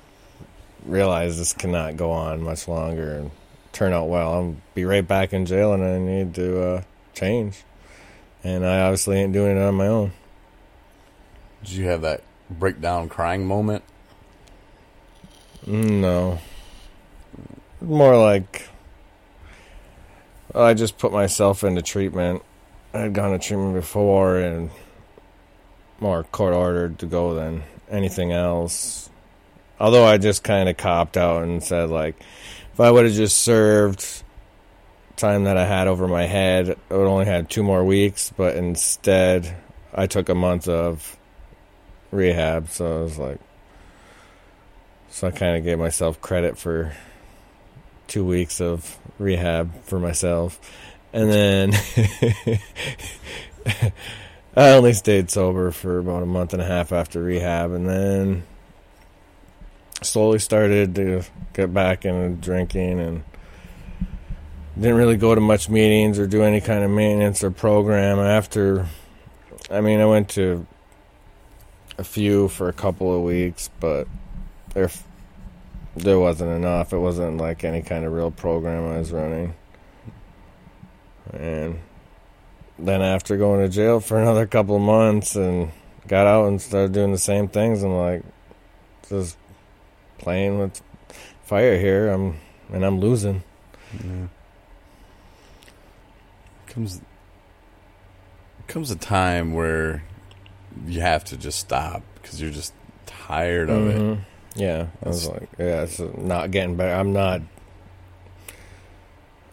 realized 0.84 1.38
this 1.40 1.54
cannot 1.54 1.96
go 1.96 2.10
on 2.10 2.42
much 2.42 2.68
longer 2.68 3.14
and 3.14 3.30
turn 3.72 3.94
out 3.94 4.08
well. 4.08 4.32
I'll 4.34 4.56
be 4.74 4.84
right 4.84 5.06
back 5.06 5.32
in 5.32 5.46
jail 5.46 5.72
and 5.72 5.82
I 5.82 5.98
need 5.98 6.34
to 6.34 6.62
uh, 6.62 6.82
change. 7.14 7.64
And 8.44 8.64
I 8.66 8.80
obviously 8.82 9.16
ain't 9.18 9.32
doing 9.32 9.56
it 9.56 9.60
on 9.62 9.74
my 9.74 9.86
own. 9.86 10.12
Did 11.64 11.72
you 11.72 11.86
have 11.86 12.02
that 12.02 12.22
breakdown 12.50 13.08
crying 13.08 13.46
moment? 13.46 13.84
Mm, 15.66 16.00
No. 16.00 16.38
More 17.80 18.16
like 18.16 18.68
I 20.52 20.74
just 20.74 20.98
put 20.98 21.12
myself 21.12 21.62
into 21.62 21.80
treatment. 21.80 22.42
I 22.92 23.00
had 23.00 23.14
gone 23.14 23.32
to 23.32 23.38
treatment 23.38 23.74
before 23.74 24.38
and 24.38 24.70
more 26.00 26.24
court 26.24 26.54
ordered 26.54 26.98
to 27.00 27.06
go 27.06 27.34
than 27.34 27.62
anything 27.88 28.32
else. 28.32 29.10
Although 29.78 30.04
I 30.04 30.18
just 30.18 30.42
kind 30.42 30.68
of 30.68 30.76
copped 30.76 31.16
out 31.16 31.44
and 31.44 31.62
said 31.62 31.88
like 31.90 32.16
if 32.72 32.80
I 32.80 32.90
would 32.90 33.04
have 33.04 33.14
just 33.14 33.38
served 33.38 34.24
time 35.16 35.44
that 35.44 35.56
I 35.56 35.64
had 35.64 35.86
over 35.86 36.08
my 36.08 36.26
head, 36.26 36.76
I 36.90 36.94
would 36.94 37.06
only 37.06 37.26
had 37.26 37.48
two 37.48 37.62
more 37.62 37.84
weeks, 37.84 38.32
but 38.36 38.56
instead 38.56 39.56
I 39.94 40.06
took 40.06 40.28
a 40.28 40.34
month 40.34 40.68
of 40.68 41.16
rehab, 42.10 42.70
so 42.70 43.00
I 43.00 43.02
was 43.02 43.18
like 43.18 43.38
so 45.10 45.28
I 45.28 45.30
kind 45.30 45.56
of 45.56 45.64
gave 45.64 45.78
myself 45.78 46.20
credit 46.20 46.58
for 46.58 46.92
two 48.08 48.24
weeks 48.24 48.60
of 48.60 48.98
rehab 49.18 49.84
for 49.84 50.00
myself. 50.00 50.60
And 51.12 51.30
then 51.30 51.72
I 54.56 54.70
only 54.72 54.92
stayed 54.94 55.30
sober 55.30 55.70
for 55.70 55.98
about 55.98 56.22
a 56.22 56.26
month 56.26 56.52
and 56.52 56.60
a 56.60 56.66
half 56.66 56.92
after 56.92 57.22
rehab. 57.22 57.70
And 57.70 57.88
then 57.88 58.42
slowly 60.02 60.38
started 60.38 60.94
to 60.96 61.22
get 61.52 61.72
back 61.72 62.04
into 62.04 62.30
drinking 62.40 63.00
and 63.00 63.22
didn't 64.76 64.96
really 64.96 65.16
go 65.16 65.34
to 65.34 65.40
much 65.40 65.68
meetings 65.68 66.18
or 66.18 66.26
do 66.26 66.42
any 66.42 66.60
kind 66.60 66.84
of 66.84 66.90
maintenance 66.90 67.42
or 67.42 67.50
program 67.50 68.18
after. 68.18 68.86
I 69.70 69.80
mean, 69.80 70.00
I 70.00 70.06
went 70.06 70.30
to 70.30 70.66
a 71.98 72.04
few 72.04 72.48
for 72.48 72.68
a 72.68 72.72
couple 72.72 73.14
of 73.14 73.22
weeks, 73.22 73.70
but 73.80 74.06
there 74.74 74.88
there 76.00 76.18
wasn't 76.18 76.50
enough. 76.52 76.92
It 76.92 76.98
wasn't 76.98 77.38
like 77.38 77.64
any 77.64 77.82
kind 77.82 78.04
of 78.04 78.12
real 78.12 78.30
program 78.30 78.92
I 78.92 78.98
was 78.98 79.12
running. 79.12 79.54
And 81.32 81.80
then 82.78 83.02
after 83.02 83.36
going 83.36 83.60
to 83.60 83.68
jail 83.68 84.00
for 84.00 84.18
another 84.22 84.46
couple 84.46 84.76
of 84.76 84.82
months 84.82 85.36
and 85.36 85.70
got 86.06 86.26
out 86.26 86.46
and 86.46 86.60
started 86.60 86.92
doing 86.92 87.12
the 87.12 87.18
same 87.18 87.48
things, 87.48 87.82
I'm 87.82 87.94
like 87.94 88.22
just 89.08 89.36
playing 90.18 90.58
with 90.58 90.80
fire 91.44 91.78
here. 91.78 92.08
I'm 92.08 92.38
and 92.72 92.84
I'm 92.84 93.00
losing. 93.00 93.42
Yeah. 93.92 94.26
Comes 96.66 97.00
comes 98.66 98.90
a 98.90 98.96
time 98.96 99.54
where 99.54 100.04
you 100.86 101.00
have 101.00 101.24
to 101.24 101.36
just 101.36 101.58
stop 101.58 102.02
because 102.20 102.40
you're 102.40 102.50
just 102.50 102.74
tired 103.06 103.70
of 103.70 103.86
it. 103.88 103.96
Mm-hmm. 103.96 104.22
Yeah, 104.58 104.88
I 105.04 105.08
was 105.08 105.28
like, 105.28 105.48
yeah, 105.56 105.82
it's 105.82 106.00
not 106.00 106.50
getting 106.50 106.76
better. 106.76 106.92
I'm 106.92 107.12
not. 107.12 107.42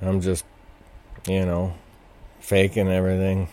I'm 0.02 0.20
just, 0.20 0.44
you 1.28 1.46
know, 1.46 1.76
faking 2.40 2.88
everything. 2.88 3.48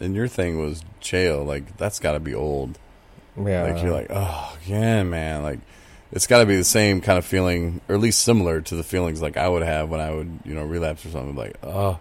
And 0.00 0.14
your 0.16 0.26
thing 0.26 0.60
was 0.60 0.82
jail. 1.00 1.44
Like 1.44 1.76
that's 1.76 2.00
got 2.00 2.12
to 2.12 2.20
be 2.20 2.34
old. 2.34 2.76
Yeah, 3.36 3.64
Like 3.64 3.82
you're 3.82 3.92
like, 3.92 4.08
oh 4.10 4.56
yeah, 4.66 5.04
man. 5.04 5.44
Like 5.44 5.60
it's 6.10 6.26
got 6.26 6.40
to 6.40 6.46
be 6.46 6.56
the 6.56 6.64
same 6.64 7.00
kind 7.00 7.18
of 7.18 7.24
feeling, 7.24 7.80
or 7.88 7.94
at 7.94 8.00
least 8.00 8.22
similar 8.22 8.60
to 8.62 8.74
the 8.74 8.82
feelings 8.82 9.22
like 9.22 9.36
I 9.36 9.48
would 9.48 9.62
have 9.62 9.88
when 9.88 10.00
I 10.00 10.10
would, 10.12 10.40
you 10.44 10.54
know, 10.54 10.64
relapse 10.64 11.06
or 11.06 11.10
something. 11.10 11.36
Like, 11.36 11.56
oh, 11.62 12.00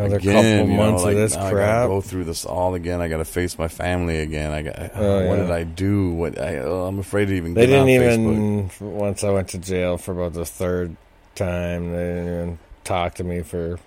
another 0.00 0.16
again, 0.16 0.34
couple 0.34 0.70
you 0.72 0.76
know, 0.76 0.84
months 0.84 1.02
like, 1.04 1.12
of 1.12 1.18
this 1.18 1.34
now 1.34 1.40
I 1.40 1.44
gotta 1.44 1.54
crap. 1.54 1.88
go 1.88 2.00
through 2.00 2.24
this 2.24 2.44
all 2.44 2.74
again. 2.74 3.00
I 3.00 3.08
got 3.08 3.18
to 3.18 3.24
face 3.24 3.58
my 3.58 3.68
family 3.68 4.18
again. 4.18 4.52
I 4.52 4.62
got. 4.62 4.90
Oh, 4.94 5.26
what 5.28 5.36
yeah. 5.38 5.42
did 5.42 5.50
I 5.50 5.64
do? 5.64 6.10
What 6.12 6.40
I, 6.40 6.58
oh, 6.58 6.86
I'm 6.86 6.98
afraid 6.98 7.26
to 7.26 7.34
even. 7.34 7.54
They 7.54 7.66
didn't 7.66 7.86
Facebook. 7.86 8.70
even. 8.80 8.96
Once 8.98 9.24
I 9.24 9.30
went 9.30 9.48
to 9.48 9.58
jail 9.58 9.96
for 9.98 10.12
about 10.12 10.32
the 10.34 10.44
third 10.46 10.96
time, 11.34 11.92
they 11.92 11.98
didn't 12.04 12.26
even 12.26 12.58
talk 12.84 13.14
to 13.14 13.24
me 13.24 13.42
for 13.42 13.78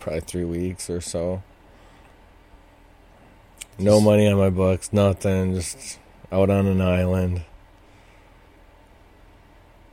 probably 0.00 0.20
three 0.20 0.44
weeks 0.44 0.88
or 0.90 1.00
so. 1.00 1.42
No 3.78 3.92
Just- 3.96 4.04
money 4.04 4.28
on 4.28 4.38
my 4.38 4.50
books, 4.50 4.92
nothing. 4.92 5.54
Just 5.54 5.98
out 6.30 6.50
on 6.50 6.66
an 6.66 6.80
island. 6.80 7.42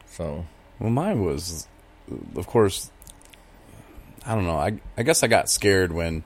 So 0.08 0.46
Well, 0.80 0.90
mine 0.90 1.24
was, 1.24 1.68
of 2.36 2.48
course. 2.48 2.92
I 4.30 4.36
don't 4.36 4.46
know. 4.46 4.60
I 4.60 4.80
I 4.96 5.02
guess 5.02 5.24
I 5.24 5.28
got 5.28 5.50
scared 5.50 5.92
when, 5.92 6.24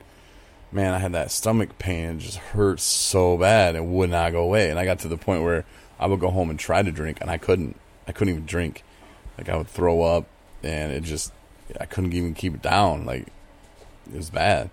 man, 0.74 0.94
I 0.94 1.00
had 1.00 1.14
that 1.14 1.32
stomach 1.32 1.80
pain. 1.80 2.18
It 2.18 2.18
just 2.18 2.38
hurt 2.38 2.82
so 2.82 3.38
bad. 3.38 3.78
It 3.78 3.86
would 3.86 4.10
not 4.10 4.34
go 4.34 4.44
away, 4.44 4.70
and 4.70 4.78
I 4.78 4.84
got 4.84 5.00
to 5.00 5.08
the 5.08 5.16
point 5.16 5.42
where 5.42 5.64
I 5.98 6.08
would 6.08 6.20
go 6.20 6.30
home 6.30 6.50
and 6.50 6.60
try 6.60 6.82
to 6.82 6.92
drink, 6.92 7.20
and 7.22 7.30
I 7.32 7.38
couldn't. 7.38 7.80
I 8.06 8.12
couldn't 8.12 8.34
even 8.34 8.46
drink. 8.46 8.84
Like 9.38 9.48
I 9.48 9.56
would 9.56 9.70
throw 9.70 10.02
up, 10.02 10.26
and 10.64 10.92
it 10.92 11.04
just 11.04 11.32
I 11.80 11.86
couldn't 11.86 12.12
even 12.12 12.34
keep 12.34 12.56
it 12.56 12.62
down. 12.62 13.06
Like 13.06 13.28
it 14.12 14.18
was 14.18 14.30
bad. 14.30 14.70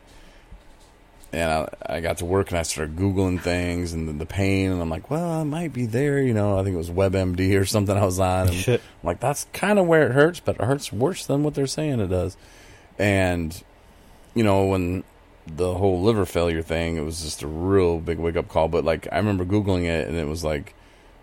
And 1.33 1.49
I, 1.49 1.69
I 1.99 2.01
got 2.01 2.19
to 2.19 2.25
work 2.25 2.51
and 2.51 2.59
I 2.59 2.63
started 2.63 2.97
Googling 2.97 3.41
things 3.41 3.93
and 3.93 4.09
the, 4.09 4.13
the 4.13 4.27
pain, 4.27 4.73
and 4.73 4.83
I'm 4.83 4.91
like, 4.91 5.09
well, 5.09 5.43
it 5.43 5.45
might 5.45 5.73
be 5.73 5.87
there, 5.87 6.21
you 6.21 6.35
know. 6.35 6.59
I 6.59 6.65
think 6.65 6.75
it 6.75 6.79
was 6.79 6.91
WebMD 6.91 7.61
or 7.61 7.65
something 7.65 7.97
I 7.97 8.05
was 8.05 8.19
on. 8.19 8.49
And 8.67 8.69
I'm 8.69 8.81
like, 9.05 9.21
that's 9.21 9.47
kind 9.53 9.79
of 9.79 9.87
where 9.87 10.09
it 10.09 10.13
hurts, 10.13 10.41
but 10.41 10.57
it 10.57 10.63
hurts 10.63 10.93
worse 10.93 11.27
than 11.27 11.45
what 11.45 11.55
they're 11.55 11.69
saying 11.69 12.01
it 12.01 12.09
does. 12.09 12.37
And, 13.01 13.63
you 14.35 14.45
know, 14.45 14.67
when 14.67 15.05
the 15.47 15.73
whole 15.75 16.03
liver 16.03 16.27
failure 16.27 16.61
thing, 16.63 16.97
it 16.99 17.01
was 17.01 17.23
just 17.23 17.43
a 17.43 17.47
real 17.49 17.99
big 17.99 18.19
wake 18.19 18.37
up 18.37 18.49
call. 18.49 18.69
But, 18.69 18.85
like, 18.85 19.09
I 19.11 19.17
remember 19.17 19.45
Googling 19.47 19.85
it, 19.85 20.07
and 20.07 20.17
it 20.19 20.29
was 20.29 20.45
like, 20.45 20.75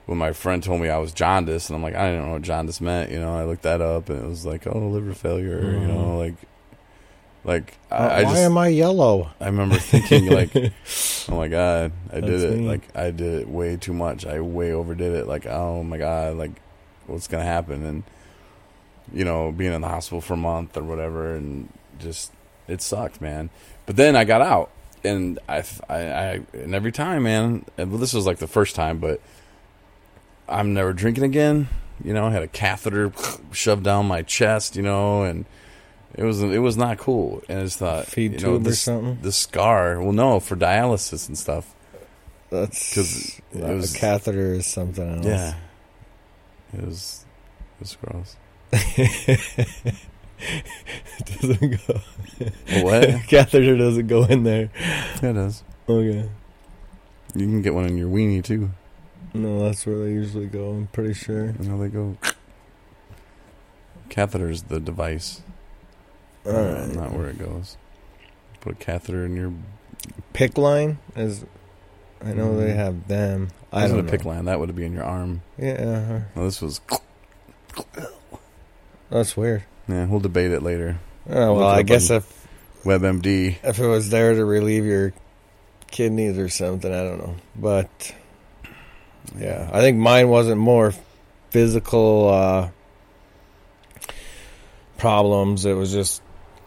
when 0.07 0.17
my 0.17 0.31
friend 0.33 0.63
told 0.63 0.81
me 0.81 0.89
I 0.89 0.97
was 0.97 1.13
jaundice, 1.13 1.69
and 1.69 1.75
I'm 1.75 1.83
like, 1.83 1.93
I 1.95 2.09
didn't 2.09 2.25
know 2.25 2.31
what 2.33 2.41
jaundice 2.41 2.81
meant. 2.81 3.11
You 3.11 3.19
know, 3.19 3.35
I 3.37 3.43
looked 3.45 3.61
that 3.61 3.79
up, 3.79 4.09
and 4.09 4.23
it 4.23 4.27
was 4.27 4.43
like, 4.45 4.65
oh, 4.65 4.89
liver 4.89 5.13
failure, 5.13 5.59
you 5.59 5.87
Mhm. 5.87 5.95
know, 5.95 6.17
like, 6.17 6.35
like, 7.43 7.77
I, 7.91 7.97
why 8.07 8.13
I 8.13 8.23
just, 8.23 8.41
am 8.41 8.57
I 8.57 8.67
yellow? 8.69 9.29
I 9.39 9.45
remember 9.45 9.77
thinking, 9.77 10.25
like, 10.31 10.49
oh 11.29 11.37
my 11.37 11.47
God, 11.47 11.91
I 12.11 12.15
did 12.15 12.25
That's 12.25 12.43
it. 12.43 12.59
me. 12.59 12.67
Like, 12.67 12.95
I 12.95 13.11
did 13.11 13.41
it 13.41 13.47
way 13.49 13.77
too 13.77 13.93
much. 13.93 14.25
I 14.25 14.39
way 14.41 14.71
overdid 14.73 15.13
it. 15.13 15.27
Like, 15.27 15.45
oh 15.45 15.83
my 15.83 15.97
God, 15.97 16.37
like, 16.37 16.51
what's 17.05 17.27
going 17.27 17.43
to 17.43 17.47
happen? 17.49 17.85
And, 17.85 18.03
you 19.13 19.23
know, 19.25 19.51
being 19.51 19.73
in 19.73 19.81
the 19.81 19.87
hospital 19.87 20.21
for 20.21 20.33
a 20.33 20.37
month 20.37 20.75
or 20.77 20.83
whatever, 20.83 21.35
and 21.35 21.71
just, 21.99 22.31
it 22.67 22.81
sucked, 22.81 23.21
man. 23.21 23.49
But 23.85 23.95
then 23.95 24.15
I 24.15 24.23
got 24.25 24.41
out, 24.41 24.69
and 25.03 25.39
I, 25.47 25.63
I, 25.89 25.95
I 25.95 26.41
and 26.53 26.75
every 26.75 26.91
time, 26.91 27.23
man, 27.23 27.65
and 27.77 27.91
well, 27.91 27.99
this 27.99 28.13
was 28.13 28.25
like 28.25 28.37
the 28.39 28.47
first 28.47 28.75
time, 28.75 28.99
but 28.99 29.21
I'm 30.49 30.73
never 30.73 30.93
drinking 30.93 31.23
again. 31.23 31.67
You 32.03 32.13
know, 32.13 32.25
I 32.27 32.31
had 32.31 32.43
a 32.43 32.47
catheter 32.47 33.11
shoved 33.51 33.83
down 33.83 34.05
my 34.07 34.21
chest, 34.21 34.75
you 34.75 34.83
know, 34.83 35.23
and 35.23 35.45
it 36.15 36.23
was 36.23 36.41
it 36.43 36.59
was 36.59 36.77
not 36.77 36.97
cool. 36.99 37.41
And 37.49 37.59
I 37.59 37.63
just 37.63 37.79
thought, 37.79 38.05
Feed 38.05 38.33
you 38.33 38.39
know, 38.39 38.57
tube 38.57 38.67
or 38.67 38.73
something? 38.75 39.19
the 39.21 39.31
scar. 39.31 39.99
Well, 40.01 40.11
no, 40.13 40.39
for 40.39 40.55
dialysis 40.55 41.27
and 41.27 41.37
stuff. 41.37 41.73
That's 42.49 42.93
'Cause 42.93 43.41
it 43.53 43.61
was- 43.63 43.95
a 43.95 43.97
catheter 43.97 44.53
is 44.53 44.65
something 44.67 45.15
else. 45.17 45.25
Yeah, 45.25 45.53
it 46.73 46.85
was 46.85 47.25
it 47.77 47.81
was 47.81 47.97
gross. 48.01 48.35
It 48.71 49.39
doesn't 51.41 51.87
go. 51.87 52.01
What? 52.83 53.09
catheter 53.27 53.77
doesn't 53.77 54.07
go 54.07 54.25
in 54.25 54.43
there. 54.43 54.69
it 55.21 55.33
does. 55.33 55.63
Okay. 55.89 56.29
You 57.35 57.45
can 57.45 57.61
get 57.61 57.73
one 57.73 57.85
in 57.85 57.97
your 57.97 58.09
weenie 58.09 58.43
too. 58.43 58.71
No, 59.33 59.63
that's 59.63 59.85
where 59.85 59.97
they 59.99 60.11
usually 60.11 60.47
go. 60.47 60.71
I'm 60.71 60.87
pretty 60.87 61.13
sure. 61.13 61.53
Know 61.59 61.77
they 61.79 61.89
go. 61.89 62.17
Catheter's 64.09 64.63
the 64.63 64.79
device, 64.79 65.41
All 66.45 66.53
right. 66.53 66.87
not 66.95 67.11
where 67.11 67.27
it 67.27 67.37
goes. 67.37 67.77
Put 68.61 68.73
a 68.73 68.75
catheter 68.75 69.25
in 69.25 69.35
your. 69.35 69.53
PICC 70.33 70.57
line 70.57 70.97
is. 71.15 71.45
I 72.23 72.33
know 72.33 72.57
they 72.57 72.71
Mm. 72.71 72.75
have 72.75 73.07
them. 73.07 73.49
I 73.71 73.83
I 73.83 73.87
don't 73.87 73.99
a 73.99 74.03
know. 74.03 74.11
PICC 74.11 74.25
line. 74.25 74.45
That 74.45 74.59
would 74.59 74.73
be 74.75 74.85
in 74.85 74.93
your 74.93 75.03
arm. 75.03 75.41
Yeah, 75.57 76.21
No, 76.35 76.45
this 76.45 76.61
was. 76.61 76.81
that's 79.09 79.35
weird. 79.37 79.63
Yeah, 79.87 80.05
we'll 80.05 80.19
debate 80.19 80.51
it 80.51 80.61
later. 80.61 80.99
Oh, 81.29 81.55
well, 81.55 81.67
I 81.67 81.83
guess 81.83 82.09
if 82.09 82.47
WebMD. 82.83 83.57
if 83.63 83.79
it 83.79 83.87
was 83.87 84.09
there 84.09 84.33
to 84.35 84.45
relieve 84.45 84.85
your 84.85 85.13
kidneys 85.91 86.37
or 86.37 86.49
something, 86.49 86.91
I 86.93 87.03
don't 87.03 87.19
know. 87.19 87.35
But 87.55 88.13
yeah, 89.37 89.69
I 89.71 89.81
think 89.81 89.97
mine 89.97 90.29
wasn't 90.29 90.59
more 90.59 90.93
physical 91.49 92.29
uh, 92.29 92.69
problems. 94.97 95.65
It 95.65 95.73
was 95.73 95.91
just 95.91 96.21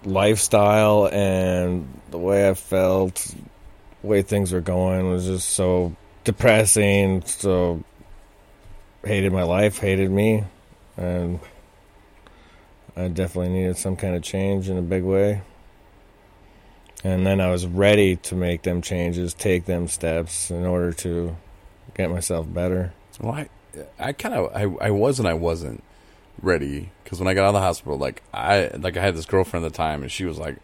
lifestyle 0.04 1.08
and 1.12 1.86
the 2.10 2.18
way 2.18 2.48
I 2.48 2.54
felt, 2.54 3.34
the 4.00 4.06
way 4.06 4.22
things 4.22 4.52
were 4.52 4.60
going 4.60 5.10
was 5.10 5.26
just 5.26 5.50
so 5.50 5.94
depressing. 6.24 7.22
So 7.24 7.82
hated 9.04 9.32
my 9.32 9.42
life, 9.42 9.78
hated 9.78 10.10
me, 10.10 10.44
and 10.96 11.40
I 12.96 13.08
definitely 13.08 13.52
needed 13.52 13.76
some 13.76 13.96
kind 13.96 14.14
of 14.14 14.22
change 14.22 14.68
in 14.68 14.76
a 14.76 14.82
big 14.82 15.02
way. 15.02 15.42
And 17.02 17.26
then 17.26 17.40
I 17.40 17.50
was 17.50 17.66
ready 17.66 18.16
to 18.16 18.34
make 18.34 18.62
them 18.62 18.82
changes, 18.82 19.32
take 19.32 19.64
them 19.64 19.88
steps 19.88 20.50
in 20.50 20.66
order 20.66 20.92
to 20.94 21.36
get 21.94 22.10
myself 22.10 22.52
better. 22.52 22.92
Well, 23.20 23.32
I, 23.32 23.48
I 23.98 24.12
kind 24.12 24.34
of, 24.34 24.54
I, 24.54 24.86
I 24.86 24.90
was 24.90 25.18
and 25.18 25.26
I 25.26 25.34
wasn't 25.34 25.82
ready 26.42 26.90
because 27.02 27.18
when 27.18 27.28
I 27.28 27.34
got 27.34 27.44
out 27.44 27.48
of 27.48 27.54
the 27.54 27.60
hospital, 27.60 27.98
like 27.98 28.22
I, 28.32 28.70
like 28.78 28.96
I 28.96 29.02
had 29.02 29.16
this 29.16 29.26
girlfriend 29.26 29.64
at 29.64 29.72
the 29.72 29.76
time, 29.76 30.02
and 30.02 30.10
she 30.10 30.24
was 30.24 30.38
like, 30.38 30.56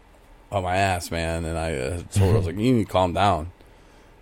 "Oh 0.51 0.61
my 0.61 0.75
ass, 0.75 1.11
man," 1.11 1.45
and 1.45 1.57
I 1.57 1.75
uh, 1.75 2.01
told 2.11 2.31
her 2.31 2.35
I 2.35 2.37
was 2.37 2.45
like, 2.45 2.55
"You 2.57 2.73
need 2.73 2.87
to 2.87 2.91
calm 2.91 3.13
down," 3.13 3.51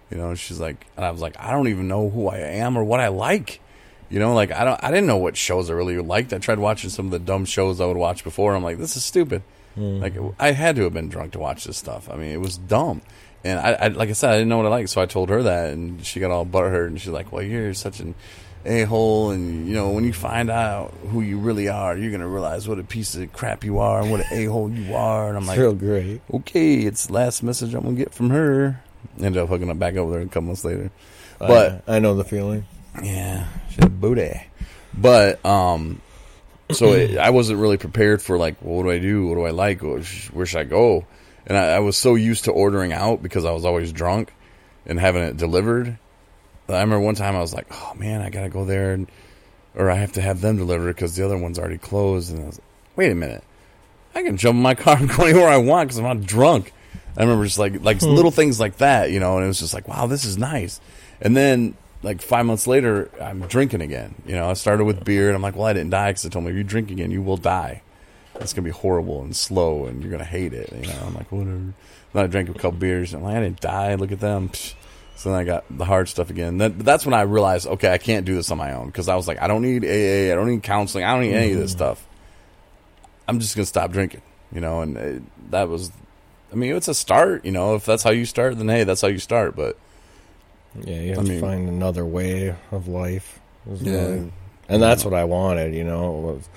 you 0.10 0.18
know. 0.18 0.36
She's 0.36 0.60
like, 0.60 0.86
and 0.96 1.06
I 1.06 1.12
was 1.12 1.22
like, 1.22 1.40
"I 1.40 1.52
don't 1.52 1.68
even 1.68 1.88
know 1.88 2.10
who 2.10 2.28
I 2.28 2.38
am 2.38 2.78
or 2.78 2.84
what 2.84 3.00
I 3.00 3.10
like." 3.10 3.62
You 4.10 4.20
know, 4.20 4.34
like 4.34 4.52
I 4.52 4.64
don't, 4.64 4.84
I 4.84 4.90
didn't 4.90 5.08
know 5.08 5.18
what 5.18 5.36
shows 5.36 5.70
I 5.70 5.74
really 5.74 5.98
liked. 5.98 6.34
I 6.34 6.38
tried 6.38 6.60
watching 6.60 6.90
some 6.90 7.06
of 7.06 7.12
the 7.12 7.20
dumb 7.20 7.46
shows 7.46 7.82
I 7.82 7.86
would 7.86 7.98
watch 7.98 8.24
before. 8.24 8.56
I'm 8.56 8.64
like, 8.64 8.78
this 8.78 8.96
is 8.96 9.04
stupid. 9.04 9.42
Hmm. 9.76 10.00
Like 10.00 10.14
I 10.40 10.52
had 10.52 10.76
to 10.78 10.84
have 10.84 10.94
been 10.94 11.10
drunk 11.10 11.34
to 11.34 11.40
watch 11.40 11.66
this 11.66 11.78
stuff. 11.78 12.10
I 12.10 12.16
mean, 12.16 12.32
it 12.32 12.40
was 12.40 12.58
dumb. 12.58 13.02
And 13.44 13.60
I, 13.60 13.74
I, 13.74 13.88
like 13.90 14.10
I 14.10 14.14
said, 14.14 14.32
I 14.32 14.34
didn't 14.34 14.50
know 14.50 14.58
what 14.58 14.66
I 14.66 14.70
liked, 14.70 14.90
so 14.90 15.02
I 15.02 15.06
told 15.06 15.30
her 15.30 15.44
that, 15.44 15.72
and 15.72 16.04
she 16.04 16.20
got 16.20 16.32
all 16.32 16.48
butthurt, 16.48 16.88
and 16.88 17.00
she's 17.00 17.12
like, 17.12 17.32
"Well, 17.32 17.44
you're 17.44 17.76
such 17.76 18.00
an 18.00 18.16
a 18.66 18.84
hole, 18.84 19.30
and 19.30 19.68
you 19.68 19.76
know, 19.76 19.92
when 19.92 20.04
you 20.04 20.14
find 20.14 20.50
out 20.50 20.96
who 21.12 21.22
you 21.22 21.38
really 21.38 21.70
are, 21.70 21.96
you're 21.96 22.12
gonna 22.12 22.28
realize 22.28 22.68
what 22.68 22.80
a 22.80 22.84
piece 22.84 23.16
of 23.16 23.32
crap 23.34 23.64
you 23.64 23.78
are, 23.78 24.02
and 24.02 24.10
what 24.10 24.22
an 24.22 24.26
a 24.32 24.46
hole 24.46 24.72
you 24.72 24.96
are." 24.96 25.28
And 25.30 25.38
I'm 25.38 25.46
like, 25.46 25.60
real 25.60 25.76
great. 25.76 26.22
"Okay, 26.34 26.80
it's 26.80 27.06
the 27.06 27.14
last 27.14 27.44
message 27.44 27.76
I'm 27.76 27.84
gonna 27.84 27.96
get 27.96 28.16
from 28.16 28.32
her." 28.32 28.82
Ended 29.22 29.38
up 29.38 29.50
hooking 29.50 29.70
up 29.70 29.78
back 29.78 29.96
over 29.96 30.14
there 30.14 30.22
a 30.22 30.26
couple 30.26 30.44
months 30.44 30.66
later, 30.66 30.90
but 31.38 31.84
I, 31.88 31.98
I 31.98 32.00
know 32.00 32.16
the 32.16 32.24
feeling. 32.24 32.66
Yeah, 33.04 33.48
she 33.70 33.76
had 33.76 33.86
a 33.86 33.90
booty. 33.90 34.42
But 34.98 35.46
um, 35.46 36.02
so 36.72 36.94
it, 36.94 37.18
I 37.20 37.30
wasn't 37.32 37.60
really 37.60 37.78
prepared 37.78 38.22
for 38.22 38.38
like, 38.38 38.56
well, 38.62 38.78
what 38.78 38.84
do 38.84 38.92
I 38.92 39.00
do? 39.00 39.28
What 39.28 39.36
do 39.36 39.46
I 39.46 39.52
like? 39.52 39.82
Where 39.82 40.46
should 40.46 40.60
I 40.60 40.64
go? 40.64 41.06
And 41.48 41.58
I, 41.58 41.76
I 41.76 41.80
was 41.80 41.98
so 41.98 42.16
used 42.16 42.46
to 42.46 42.52
ordering 42.52 42.94
out 42.94 43.22
because 43.22 43.46
I 43.46 43.52
was 43.52 43.66
always 43.66 43.92
drunk 43.92 44.34
and 44.86 45.00
having 45.00 45.24
it 45.24 45.38
delivered. 45.38 45.98
I 46.68 46.74
remember 46.74 47.02
one 47.02 47.16
time 47.16 47.36
I 47.36 47.42
was 47.42 47.54
like, 47.54 47.68
oh 47.72 47.94
man, 47.96 48.22
I 48.22 48.30
gotta 48.30 48.50
go 48.50 48.66
there, 48.66 48.94
and, 48.94 49.08
or 49.76 49.92
I 49.92 49.96
have 49.96 50.14
to 50.14 50.22
have 50.22 50.42
them 50.42 50.58
delivered 50.58 50.96
because 50.96 51.16
the 51.16 51.24
other 51.24 51.38
one's 51.38 51.60
already 51.60 51.78
closed. 51.78 52.34
And 52.34 52.42
I 52.42 52.46
was, 52.48 52.58
like, 52.58 52.68
wait 52.96 53.12
a 53.12 53.16
minute, 53.16 53.44
I 54.16 54.24
can 54.24 54.38
jump 54.38 54.56
in 54.56 54.64
my 54.64 54.74
car 54.76 54.98
and 54.98 55.08
go 55.08 55.26
anywhere 55.26 55.48
I 55.48 55.58
want 55.58 55.90
because 55.90 56.00
I'm 56.00 56.06
not 56.06 56.22
drunk. 56.22 56.74
I 57.18 57.22
remember 57.22 57.46
just 57.46 57.60
like 57.60 57.82
like 57.82 58.02
little 58.02 58.32
things 58.32 58.60
like 58.60 58.78
that, 58.78 59.12
you 59.12 59.20
know, 59.20 59.36
and 59.36 59.46
it 59.46 59.48
was 59.48 59.60
just 59.60 59.74
like, 59.74 59.88
wow, 59.88 60.08
this 60.08 60.26
is 60.26 60.38
nice. 60.38 60.82
And 61.22 61.38
then 61.38 61.76
like 62.04 62.22
five 62.22 62.46
months 62.46 62.68
later, 62.68 63.10
I'm 63.22 63.42
drinking 63.42 63.82
again. 63.82 64.16
You 64.26 64.36
know, 64.36 64.50
I 64.50 64.54
started 64.54 64.86
with 64.86 65.04
beer, 65.04 65.28
and 65.28 65.36
I'm 65.36 65.42
like, 65.42 65.56
well, 65.56 65.66
I 65.66 65.74
didn't 65.74 65.92
die 65.92 66.12
because 66.12 66.26
I 66.26 66.30
told 66.30 66.46
me 66.46 66.52
if 66.52 66.58
you 66.58 66.64
drink 66.64 66.92
again, 66.92 67.12
you 67.12 67.22
will 67.22 67.38
die. 67.38 67.82
it's 68.36 68.54
gonna 68.54 68.66
be 68.66 68.72
horrible 68.72 69.22
and 69.22 69.36
slow, 69.36 69.86
and 69.86 70.02
you're 70.02 70.12
gonna 70.12 70.24
hate 70.24 70.54
it. 70.54 70.72
You 70.72 70.88
know, 70.88 71.04
I'm 71.06 71.16
like, 71.16 71.32
whatever. 71.32 71.74
Then 72.14 72.24
I 72.24 72.28
drank 72.28 72.50
a 72.50 72.54
couple 72.54 72.74
beers, 72.74 73.14
and 73.14 73.24
I'm 73.24 73.30
like, 73.30 73.38
I 73.38 73.44
didn't 73.44 73.62
die. 73.62 73.96
Look 73.96 74.12
at 74.12 74.20
them. 74.20 74.50
Psh. 74.50 74.76
So 75.16 75.32
then 75.32 75.40
I 75.40 75.44
got 75.46 75.64
the 75.70 75.86
hard 75.86 76.10
stuff 76.10 76.30
again. 76.30 76.58
That, 76.58 76.78
that's 76.78 77.06
when 77.06 77.14
I 77.14 77.22
realized, 77.22 77.68
okay, 77.68 77.92
I 77.92 77.98
can't 77.98 78.26
do 78.26 78.36
this 78.36 78.52
on 78.52 78.58
my 78.58 78.74
own 78.74 78.88
because 78.88 79.08
I 79.08 79.16
was 79.16 79.28
like, 79.28 79.42
I 79.42 79.48
don't 79.48 79.62
need 79.62 79.86
AA, 79.86 80.32
I 80.32 80.36
don't 80.36 80.48
need 80.48 80.62
counseling, 80.62 81.06
I 81.06 81.14
don't 81.14 81.22
need 81.22 81.34
any 81.34 81.54
of 81.54 81.60
this 81.60 81.72
mm-hmm. 81.72 81.78
stuff. 81.78 82.06
I'm 83.28 83.40
just 83.40 83.56
gonna 83.56 83.66
stop 83.66 83.92
drinking, 83.92 84.22
you 84.52 84.60
know. 84.60 84.82
And 84.82 84.98
it, 84.98 85.52
that 85.52 85.70
was, 85.70 85.92
I 86.52 86.56
mean, 86.56 86.76
it's 86.76 86.90
a 86.90 86.94
start, 86.94 87.46
you 87.46 87.52
know. 87.52 87.76
If 87.76 87.86
that's 87.86 88.04
how 88.04 88.12
you 88.12 88.26
start, 88.26 88.58
then 88.58 88.68
hey, 88.68 88.84
that's 88.84 89.02
how 89.02 89.08
you 89.08 89.20
start. 89.20 89.56
But 89.56 89.78
Yeah, 90.84 91.00
you 91.00 91.10
have 91.12 91.20
I 91.20 91.24
to 91.24 91.30
mean- 91.30 91.42
find 91.42 91.70
another 91.70 92.06
way 92.06 92.56
of 92.72 92.88
life. 92.88 93.40
Yeah. 93.68 93.92
really- 93.94 94.32
and 94.68 94.82
that's 94.82 95.06
what 95.06 95.14
I 95.14 95.24
wanted. 95.26 95.74
You 95.74 95.84
know, 95.84 96.12
was 96.12 96.50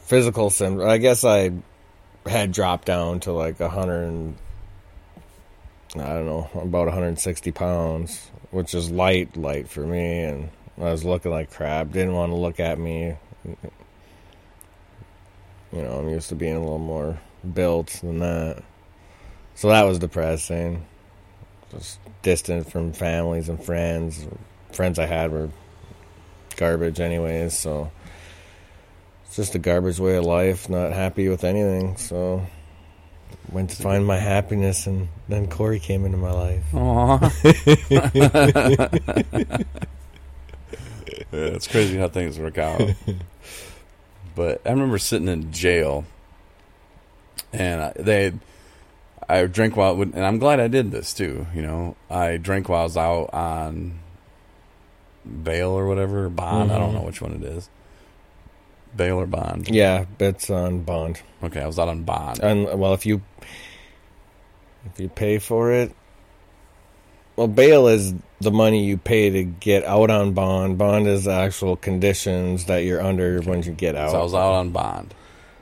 physical 0.00 0.50
symptoms. 0.50 0.84
I 0.88 0.98
guess 0.98 1.24
I 1.24 1.52
had 2.26 2.52
dropped 2.52 2.86
down 2.86 3.20
to 3.20 3.32
like 3.32 3.60
a 3.60 3.68
hundred 3.68 4.04
and 4.04 4.36
I 5.96 6.06
don't 6.08 6.26
know 6.26 6.48
about 6.54 6.86
160 6.86 7.50
pounds, 7.52 8.30
which 8.50 8.74
is 8.74 8.90
light, 8.90 9.36
light 9.36 9.68
for 9.68 9.80
me. 9.86 10.22
And 10.22 10.50
I 10.78 10.90
was 10.90 11.04
looking 11.04 11.30
like 11.32 11.50
crap. 11.50 11.90
Didn't 11.92 12.14
want 12.14 12.30
to 12.32 12.36
look 12.36 12.60
at 12.60 12.78
me. 12.78 13.16
You 15.72 15.82
know, 15.82 15.98
I'm 15.98 16.08
used 16.08 16.28
to 16.30 16.34
being 16.34 16.56
a 16.56 16.60
little 16.60 16.78
more 16.78 17.20
built 17.54 17.88
than 18.02 18.18
that. 18.20 18.62
So 19.54 19.68
that 19.68 19.82
was 19.84 19.98
depressing. 19.98 20.84
Just 21.70 21.98
distant 22.22 22.70
from 22.70 22.92
families 22.92 23.48
and 23.48 23.62
friends. 23.62 24.26
Friends 24.72 24.98
I 24.98 25.06
had 25.06 25.32
were 25.32 25.50
garbage, 26.56 27.00
anyways. 27.00 27.56
So 27.56 27.90
it's 29.24 29.36
just 29.36 29.54
a 29.54 29.58
garbage 29.58 29.98
way 29.98 30.16
of 30.16 30.24
life. 30.24 30.68
Not 30.68 30.92
happy 30.92 31.28
with 31.28 31.44
anything. 31.44 31.96
So 31.96 32.44
went 33.50 33.70
to 33.70 33.82
find 33.82 34.06
my 34.06 34.18
happiness, 34.18 34.86
and 34.86 35.08
then 35.28 35.48
Corey 35.48 35.80
came 35.80 36.04
into 36.04 36.18
my 36.18 36.30
life. 36.30 36.74
Aw. 36.74 37.32
yeah, 37.90 38.88
it's 41.32 41.66
crazy 41.66 41.96
how 41.96 42.08
things 42.08 42.38
work 42.38 42.58
out. 42.58 42.82
but 44.34 44.60
I 44.64 44.70
remember 44.70 44.98
sitting 44.98 45.28
in 45.28 45.52
jail, 45.52 46.04
and 47.52 47.80
I, 47.82 47.92
they, 47.96 48.32
I 49.28 49.44
drank 49.46 49.76
while, 49.76 50.00
and 50.00 50.24
I'm 50.24 50.38
glad 50.38 50.58
I 50.60 50.68
did 50.68 50.90
this 50.90 51.12
too. 51.14 51.46
You 51.54 51.62
know, 51.62 51.96
I 52.10 52.36
drank 52.36 52.68
while 52.68 52.80
I 52.80 52.84
was 52.84 52.96
out 52.96 53.30
on 53.32 53.98
bail 55.42 55.70
or 55.70 55.86
whatever, 55.86 56.28
bond. 56.28 56.72
I 56.72 56.78
don't 56.78 56.90
Mhm. 56.90 56.94
know 56.94 57.02
which 57.02 57.20
one 57.22 57.32
it 57.32 57.42
is. 57.44 57.68
Bail 58.96 59.20
or 59.20 59.26
bond. 59.26 59.68
Yeah, 59.68 60.06
it's 60.18 60.50
on 60.50 60.80
bond. 60.82 61.20
Okay, 61.44 61.60
I 61.60 61.66
was 61.66 61.78
out 61.78 61.88
on 61.88 62.02
bond. 62.02 62.40
And 62.42 62.78
well, 62.78 62.92
if 62.94 63.06
you 63.06 63.22
if 64.92 64.98
you 64.98 65.08
pay 65.08 65.38
for 65.38 65.70
it, 65.72 65.92
well, 67.36 67.46
bail 67.46 67.86
is 67.86 68.14
the 68.40 68.50
money 68.50 68.84
you 68.84 68.96
pay 68.96 69.28
to 69.30 69.44
get 69.44 69.84
out 69.84 70.10
on 70.10 70.32
bond. 70.32 70.78
Bond 70.78 71.06
is 71.06 71.24
the 71.24 71.32
actual 71.32 71.76
conditions 71.76 72.64
that 72.64 72.78
you're 72.78 73.00
under 73.02 73.40
when 73.42 73.62
you 73.62 73.72
get 73.72 73.94
out. 73.94 74.10
So 74.12 74.20
I 74.20 74.22
was 74.24 74.34
out 74.34 74.54
on 74.54 74.70
bond, 74.70 75.14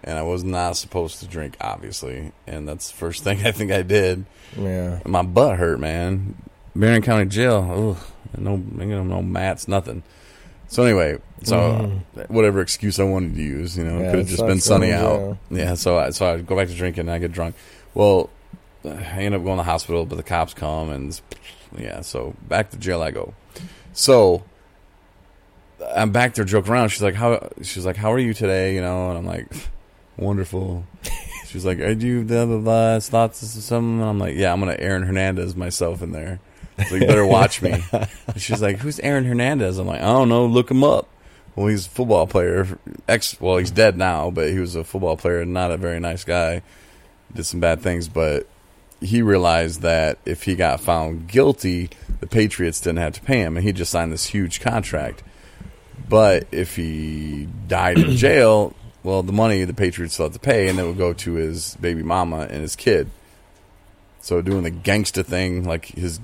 and 0.09 0.19
I 0.19 0.23
was 0.23 0.43
not 0.43 0.77
supposed 0.77 1.21
to 1.21 1.27
drink, 1.27 1.57
obviously, 1.61 2.33
and 2.47 2.67
that's 2.67 2.91
the 2.91 2.97
first 2.97 3.23
thing 3.23 3.39
I 3.47 3.53
think 3.53 3.71
I 3.71 3.83
did. 3.83 4.25
yeah, 4.57 5.01
My 5.05 5.23
butt 5.23 5.59
hurt, 5.59 5.79
man. 5.79 6.35
Marion 6.75 7.03
County 7.03 7.27
Jail. 7.27 7.97
Ugh, 8.01 8.41
no, 8.41 8.57
no 8.57 9.23
mats, 9.23 9.69
nothing. 9.69 10.03
So 10.69 10.83
anyway, 10.85 11.19
so 11.45 11.57
Mhm. 12.17 12.29
whatever 12.31 12.61
excuse 12.61 12.99
I 13.01 13.05
wanted 13.05 13.35
to 13.37 13.43
use, 13.43 13.77
you 13.79 13.85
know, 13.85 14.01
Yeah, 14.01 14.11
could 14.11 14.19
have 14.21 14.29
just 14.29 14.45
been 14.47 14.61
sunny 14.61 14.93
out. 14.93 15.37
to 15.51 15.57
Yeah, 15.57 15.75
so 15.75 15.99
I, 15.99 16.11
so 16.11 16.27
I 16.35 16.39
go 16.41 16.57
back 16.57 16.69
to 16.69 16.75
drinking 16.75 17.03
and 17.03 17.11
I 17.11 17.19
get 17.19 17.33
drunk. 17.33 17.55
Well, 17.95 18.29
I 18.85 19.23
end 19.23 19.35
up 19.35 19.43
going 19.45 19.57
to 19.57 19.63
the 19.65 19.71
hospital, 19.71 20.05
but 20.07 20.17
the 20.17 20.23
cops 20.23 20.55
come 20.55 20.91
and 20.91 21.19
yeah, 21.79 22.01
so 22.03 22.35
back 22.49 22.71
to 22.71 22.77
jail 22.77 23.03
I 23.03 23.11
go. 23.11 23.35
So 23.93 24.43
I'm 25.95 26.11
back 26.11 26.35
there 26.35 26.45
joking 26.45 26.73
around. 26.73 26.89
She's 26.91 27.03
like, 27.03 27.15
"How?" 27.15 27.49
She's 27.63 27.87
like, 27.87 27.97
"How 27.97 28.13
are 28.13 28.19
you 28.19 28.35
today?" 28.35 28.75
You 28.75 28.81
know, 28.81 29.11
and 29.11 29.19
I'm 29.19 29.27
like, 29.27 29.47
"Wonderful." 30.19 30.85
She's 31.47 31.65
like, 31.65 31.81
I 31.81 31.95
do 31.95 32.25
blah 32.25 32.45
blah 32.45 32.59
blah?" 32.59 32.97
It's 32.97 33.09
thoughts 33.09 33.43
of 33.43 33.63
something. 33.63 34.01
And 34.01 34.09
I'm 34.09 34.19
like, 34.19 34.35
"Yeah, 34.37 34.53
I'm 34.53 34.61
gonna 34.61 34.77
Aaron 34.79 35.03
Hernandez 35.03 35.57
myself 35.57 36.03
in 36.03 36.13
there." 36.13 36.41
So 36.89 36.95
you 36.97 37.07
better 37.07 37.27
watch 37.27 37.63
me. 37.63 37.83
She's 38.37 38.63
like, 38.63 38.79
"Who's 38.79 39.01
Aaron 39.01 39.25
Hernandez?" 39.25 39.79
I'm 39.79 39.87
like, 39.87 40.01
"I 40.01 40.07
don't 40.07 40.29
know. 40.29 40.47
Look 40.47 40.71
him 40.71 40.85
up." 40.85 41.09
Well, 41.57 41.67
he's 41.67 41.87
a 41.87 41.91
football 41.91 42.27
player. 42.27 42.79
Ex. 43.09 43.41
Well, 43.41 43.57
he's 43.57 43.71
dead 43.73 43.97
now, 43.97 44.31
but 44.31 44.51
he 44.51 44.59
was 44.61 44.77
a 44.77 44.85
football 44.85 45.17
player. 45.17 45.41
And 45.41 45.53
not 45.53 45.71
a 45.73 45.77
very 45.77 45.99
nice 45.99 46.23
guy. 46.23 46.63
Did 47.35 47.45
some 47.45 47.61
bad 47.61 47.81
things, 47.81 48.09
but 48.09 48.47
he 49.01 49.23
realized 49.23 49.83
that 49.83 50.19
if 50.25 50.45
he 50.45 50.55
got 50.55 50.81
found 50.81 51.29
guilty, 51.29 51.91
the 52.21 52.27
Patriots 52.27 52.81
didn't 52.81 52.99
have 52.99 53.15
to 53.15 53.21
pay 53.21 53.41
him, 53.41 53.57
and 53.57 53.65
he 53.65 53.73
just 53.73 53.91
signed 53.91 54.13
this 54.13 54.27
huge 54.27 54.61
contract. 54.61 55.23
But 56.09 56.47
if 56.53 56.77
he 56.77 57.49
died 57.67 57.99
in 57.99 58.11
jail, 58.17 58.75
well, 59.09 59.23
the 59.23 59.33
money 59.33 59.65
the 59.65 59.73
Patriots 59.75 60.15
still 60.15 60.27
have 60.27 60.35
to 60.35 60.39
pay, 60.39 60.69
and 60.69 60.79
it 60.79 60.85
would 60.87 60.99
go 60.99 61.13
to 61.15 61.33
his 61.35 61.75
baby 61.81 62.03
mama 62.03 62.41
and 62.51 62.61
his 62.61 62.77
kid. 62.77 63.11
So 64.21 64.43
doing 64.43 64.63
the 64.65 64.71
gangsta 64.71 65.25
thing, 65.25 65.65
like 65.65 65.87
his 65.87 66.21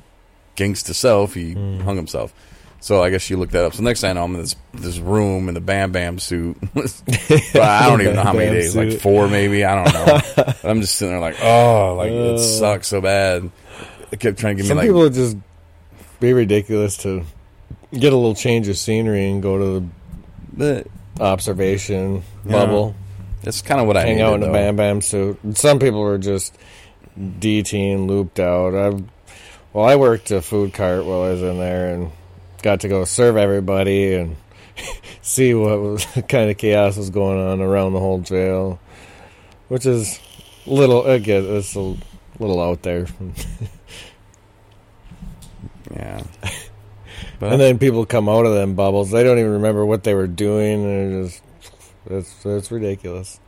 gangsta 0.57 0.95
self, 0.95 1.33
he 1.35 1.55
hung 1.55 1.97
himself. 1.97 2.35
So 2.81 3.03
I 3.03 3.09
guess 3.09 3.23
she 3.23 3.35
looked 3.35 3.53
that 3.53 3.65
up. 3.65 3.73
So 3.73 3.83
next 3.83 4.03
thing 4.03 4.11
I 4.11 4.13
know, 4.13 4.25
I'm 4.25 4.35
in 4.35 4.43
this 4.43 4.57
this 4.75 4.99
room 4.99 5.49
in 5.49 5.55
the 5.55 5.61
Bam 5.63 5.91
Bam 5.93 6.19
suit. 6.19 6.59
I 7.55 7.89
don't 7.89 8.03
even 8.03 8.17
know 8.17 8.23
how 8.23 8.35
many 8.35 8.47
Bam 8.51 8.55
days, 8.55 8.77
like 8.77 9.01
four 9.01 9.27
maybe. 9.29 9.65
I 9.65 9.75
don't 9.83 9.95
know. 9.95 10.21
But 10.37 10.65
I'm 10.71 10.81
just 10.83 10.97
sitting 10.97 11.13
there 11.13 11.21
like, 11.21 11.43
oh, 11.43 11.95
like 11.97 12.11
it 12.13 12.35
Uh. 12.35 12.39
sucks 12.39 12.89
so 12.89 13.01
bad. 13.01 13.51
It 14.13 14.21
kept 14.21 14.39
trying 14.39 14.57
to 14.57 14.63
give 14.63 14.69
some 14.69 14.77
me 14.77 14.83
like, 14.83 14.89
people 14.89 15.09
just 15.09 15.37
be 16.21 16.35
ridiculous 16.35 16.99
to 16.99 17.25
get 17.93 18.13
a 18.13 18.17
little 18.17 18.35
change 18.35 18.69
of 18.69 18.77
scenery 18.77 19.31
and 19.31 19.43
go 19.43 19.57
to 19.81 19.89
the 20.57 20.87
observation 21.21 22.23
Yeah. 22.45 22.53
bubble, 22.53 22.95
it's 23.43 23.63
kind 23.63 23.81
of 23.81 23.87
what 23.87 23.97
I 23.97 24.03
hang 24.07 24.21
out 24.21 24.35
in 24.35 24.43
a. 24.43 24.53
Bam 24.53 24.77
Bam 24.77 25.01
suit. 25.01 25.39
Some 25.55 25.79
people 25.79 26.01
were 26.01 26.19
just 26.19 26.57
DTing, 27.19 28.07
looped 28.09 28.41
out. 28.41 28.75
I, 28.75 29.03
well, 29.73 29.85
I 29.85 29.97
worked 29.97 30.31
a 30.31 30.41
food 30.43 30.73
cart 30.73 31.05
while 31.05 31.23
I 31.23 31.31
was 31.31 31.43
in 31.43 31.59
there 31.59 31.95
and 31.95 32.11
got 32.63 32.81
to 32.81 32.89
go 32.89 33.05
serve 33.05 33.37
everybody 33.37 34.15
and 34.15 34.37
see 35.23 35.53
what 35.55 35.81
was 35.81 36.05
kind 36.29 36.51
of 36.51 36.57
chaos 36.59 36.97
was 36.97 37.11
going 37.11 37.39
on 37.41 37.61
around 37.61 37.93
the 37.93 38.01
whole 38.01 38.21
jail, 38.21 38.79
which 39.69 39.85
is 39.87 40.19
little 40.67 41.05
again. 41.07 41.45
It's 41.47 41.77
a 41.77 41.97
little 42.39 42.61
out 42.61 42.83
there. 42.83 43.07
Yeah. 45.95 46.23
But 47.45 47.53
And 47.53 47.61
then 47.61 47.79
people 47.79 48.07
come 48.07 48.27
out 48.29 48.47
of 48.47 48.55
them 48.55 48.75
bubbles. 48.75 49.11
They 49.11 49.23
don't 49.23 49.39
even 49.39 49.53
remember 49.53 49.85
what 49.85 50.03
they 50.05 50.15
were 50.15 50.27
doing. 50.27 50.83
They're 50.83 51.23
just 51.25 51.43
it's 52.09 52.47
it's 52.47 52.71
ridiculous. 52.71 53.39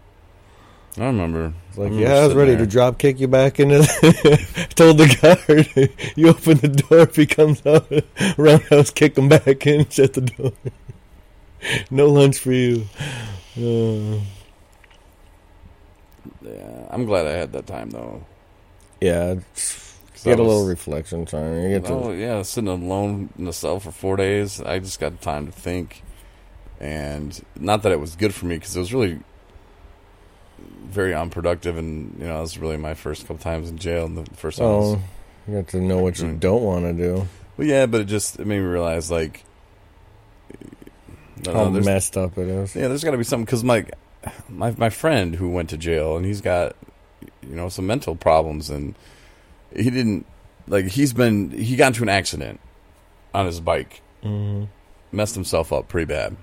I 0.98 1.06
remember. 1.06 1.52
It's 1.68 1.78
like, 1.78 1.87
I 1.87 1.94
remember 1.94 2.09
yeah, 2.14 2.20
I 2.20 2.26
was 2.26 2.35
ready 2.35 2.50
there. 2.52 2.61
to 2.64 2.66
drop 2.66 2.98
kick 2.98 3.18
you 3.20 3.28
back 3.28 3.59
into. 3.59 3.78
The 3.78 4.66
told 4.74 4.98
the 4.98 5.09
guard, 5.20 5.90
you 6.16 6.28
open 6.28 6.59
the 6.59 6.68
door. 6.68 7.00
If 7.00 7.16
he 7.16 7.24
comes 7.26 7.64
out, 7.66 7.90
roundhouse 8.38 8.90
kick 8.90 9.16
him 9.16 9.28
back 9.30 9.66
in. 9.66 9.88
Shut 9.88 10.12
the 10.14 10.20
door. 10.22 10.52
no 11.90 12.06
lunch 12.09 12.38
for 12.38 12.52
you. 12.52 12.85
Uh, 13.56 14.20
Yeah, 16.42 16.87
I'm 16.90 17.04
glad 17.06 17.26
I 17.26 17.32
had 17.32 17.52
that 17.52 17.66
time 17.66 17.90
though. 17.90 18.24
yeah, 19.00 19.32
it's- 19.32 19.86
I 20.27 20.31
get 20.31 20.39
a 20.41 20.43
little 20.43 20.67
reflection 20.67 21.25
time. 21.27 21.62
You 21.62 21.69
get 21.71 21.85
to 21.87 21.93
Oh 21.93 22.11
yeah, 22.12 22.43
sitting 22.43 22.69
alone 22.69 23.31
in 23.39 23.45
the 23.45 23.53
cell 23.53 23.81
for 23.81 23.91
four 23.93 24.17
days. 24.17 24.61
I 24.61 24.79
just 24.79 24.99
got 25.01 25.21
time 25.21 25.47
to 25.47 25.53
think, 25.53 26.03
and 26.81 27.43
not 27.59 27.83
that 27.83 27.93
it 27.93 28.01
was 28.01 28.17
good 28.17 28.35
for 28.35 28.47
me 28.47 28.57
because 28.57 28.77
it 28.77 28.81
was 28.81 28.93
really 28.93 29.21
very 30.85 31.15
unproductive, 31.15 31.77
and 31.77 32.17
you 32.19 32.27
know, 32.27 32.39
it 32.39 32.41
was 32.43 32.59
really 32.59 32.77
my 32.77 32.95
first 32.95 33.23
couple 33.23 33.39
times 33.39 33.69
in 33.71 33.79
jail, 33.79 34.07
and 34.07 34.17
the 34.17 34.35
first 34.37 34.59
time. 34.59 34.67
oh, 34.67 35.01
you 35.47 35.55
get 35.55 35.69
to 35.69 35.81
know 35.81 35.99
what 35.99 36.19
you 36.19 36.27
Mm. 36.27 36.41
don't 36.41 36.62
want 36.62 36.85
to 36.85 36.93
do. 36.93 37.29
well, 37.57 37.67
yeah, 37.67 37.87
but 37.87 38.01
it 38.01 38.05
just 38.07 38.39
it 38.41 38.47
made 38.47 38.59
me 38.61 38.65
realize 38.65 39.11
like, 39.11 39.45
How 41.45 41.69
messed 41.69 42.17
up 42.17 42.37
it 42.39 42.49
is. 42.49 42.75
Yeah, 42.75 42.89
there's 42.89 43.05
got 43.05 43.12
to 43.12 43.19
be 43.19 43.25
something 43.25 43.45
because 43.45 43.62
my 43.62 43.87
my 44.49 44.73
my 44.77 44.91
friend 44.91 45.37
who 45.37 45.51
went 45.51 45.71
to 45.71 45.77
jail 45.77 46.17
and 46.17 46.25
he's 46.27 46.41
got 46.41 46.75
you 47.43 47.55
know 47.55 47.69
some 47.69 47.87
mental 47.87 48.17
problems 48.17 48.71
and 48.71 48.95
he 49.77 49.91
didn't 49.91 50.27
like 50.69 50.87
he's 50.87 51.12
been 51.12 51.51
he 51.51 51.77
got 51.77 51.89
into 51.89 52.03
an 52.03 52.09
accident 52.09 52.61
on 53.35 53.47
his 53.47 53.61
bike, 53.61 54.01
hmm 54.23 54.65
messed 55.12 55.35
himself 55.35 55.73
up 55.73 55.89
pretty 55.89 56.05
bad. 56.07 56.37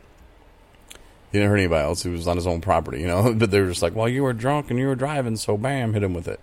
He 1.32 1.38
didn't 1.39 1.50
hurt 1.50 1.58
anybody 1.58 1.84
else. 1.84 2.02
He 2.04 2.10
was 2.10 2.28
on 2.28 2.38
his 2.38 2.48
own 2.48 2.62
property, 2.62 3.02
you 3.02 3.08
know. 3.08 3.34
But 3.38 3.52
they 3.52 3.60
were 3.62 3.67
just 3.67 3.82
like, 3.82 3.96
"Well, 3.96 4.08
you 4.08 4.24
were 4.24 4.34
drunk 4.34 4.69
and 4.69 4.80
you 4.80 4.88
were 4.88 4.96
driving, 4.96 5.36
so 5.36 5.58
bam, 5.58 5.93
hit 5.93 6.04
him 6.04 6.13
with 6.13 6.28
it." 6.28 6.39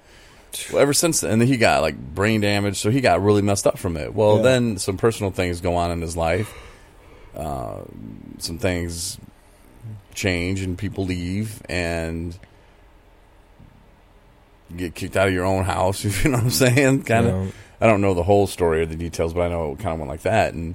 Well, 0.73 0.83
ever 0.83 0.93
since 0.93 1.21
then, 1.21 1.31
and 1.33 1.41
then 1.41 1.49
he 1.49 1.57
got 1.57 1.81
like 1.83 1.97
brain 1.97 2.41
damage, 2.41 2.77
so 2.79 2.91
he 2.91 3.01
got 3.01 3.23
really 3.23 3.43
messed 3.43 3.67
up 3.67 3.79
from 3.79 3.97
it. 3.97 4.15
Well, 4.15 4.37
Yeah. 4.39 4.43
then 4.43 4.79
some 4.79 4.97
personal 4.97 5.31
things 5.31 5.61
go 5.61 5.77
on 5.77 5.91
in 5.93 6.01
his 6.01 6.17
life. 6.17 6.53
Uh, 7.37 7.83
some 8.39 8.59
things 8.59 9.19
change 10.15 10.61
and 10.61 10.77
people 10.77 11.05
leave, 11.05 11.63
and 11.69 12.37
get 14.77 14.95
kicked 14.95 15.17
out 15.17 15.29
of 15.29 15.35
your 15.35 15.45
own 15.45 15.65
house. 15.65 16.05
You 16.25 16.31
know 16.31 16.39
what 16.39 16.45
I'm 16.45 16.51
saying? 16.51 17.03
Kind 17.05 17.27
of. 17.27 17.45
Yeah. 17.47 17.51
I 17.83 17.87
don't 17.87 18.01
know 18.03 18.13
the 18.15 18.23
whole 18.23 18.47
story 18.47 18.83
or 18.83 18.87
the 18.87 18.97
details, 18.97 19.33
but 19.33 19.41
I 19.43 19.49
know 19.49 19.73
it 19.73 19.79
kind 19.79 19.93
of 19.95 19.99
went 20.01 20.11
like 20.11 20.23
that. 20.23 20.53
And 20.55 20.75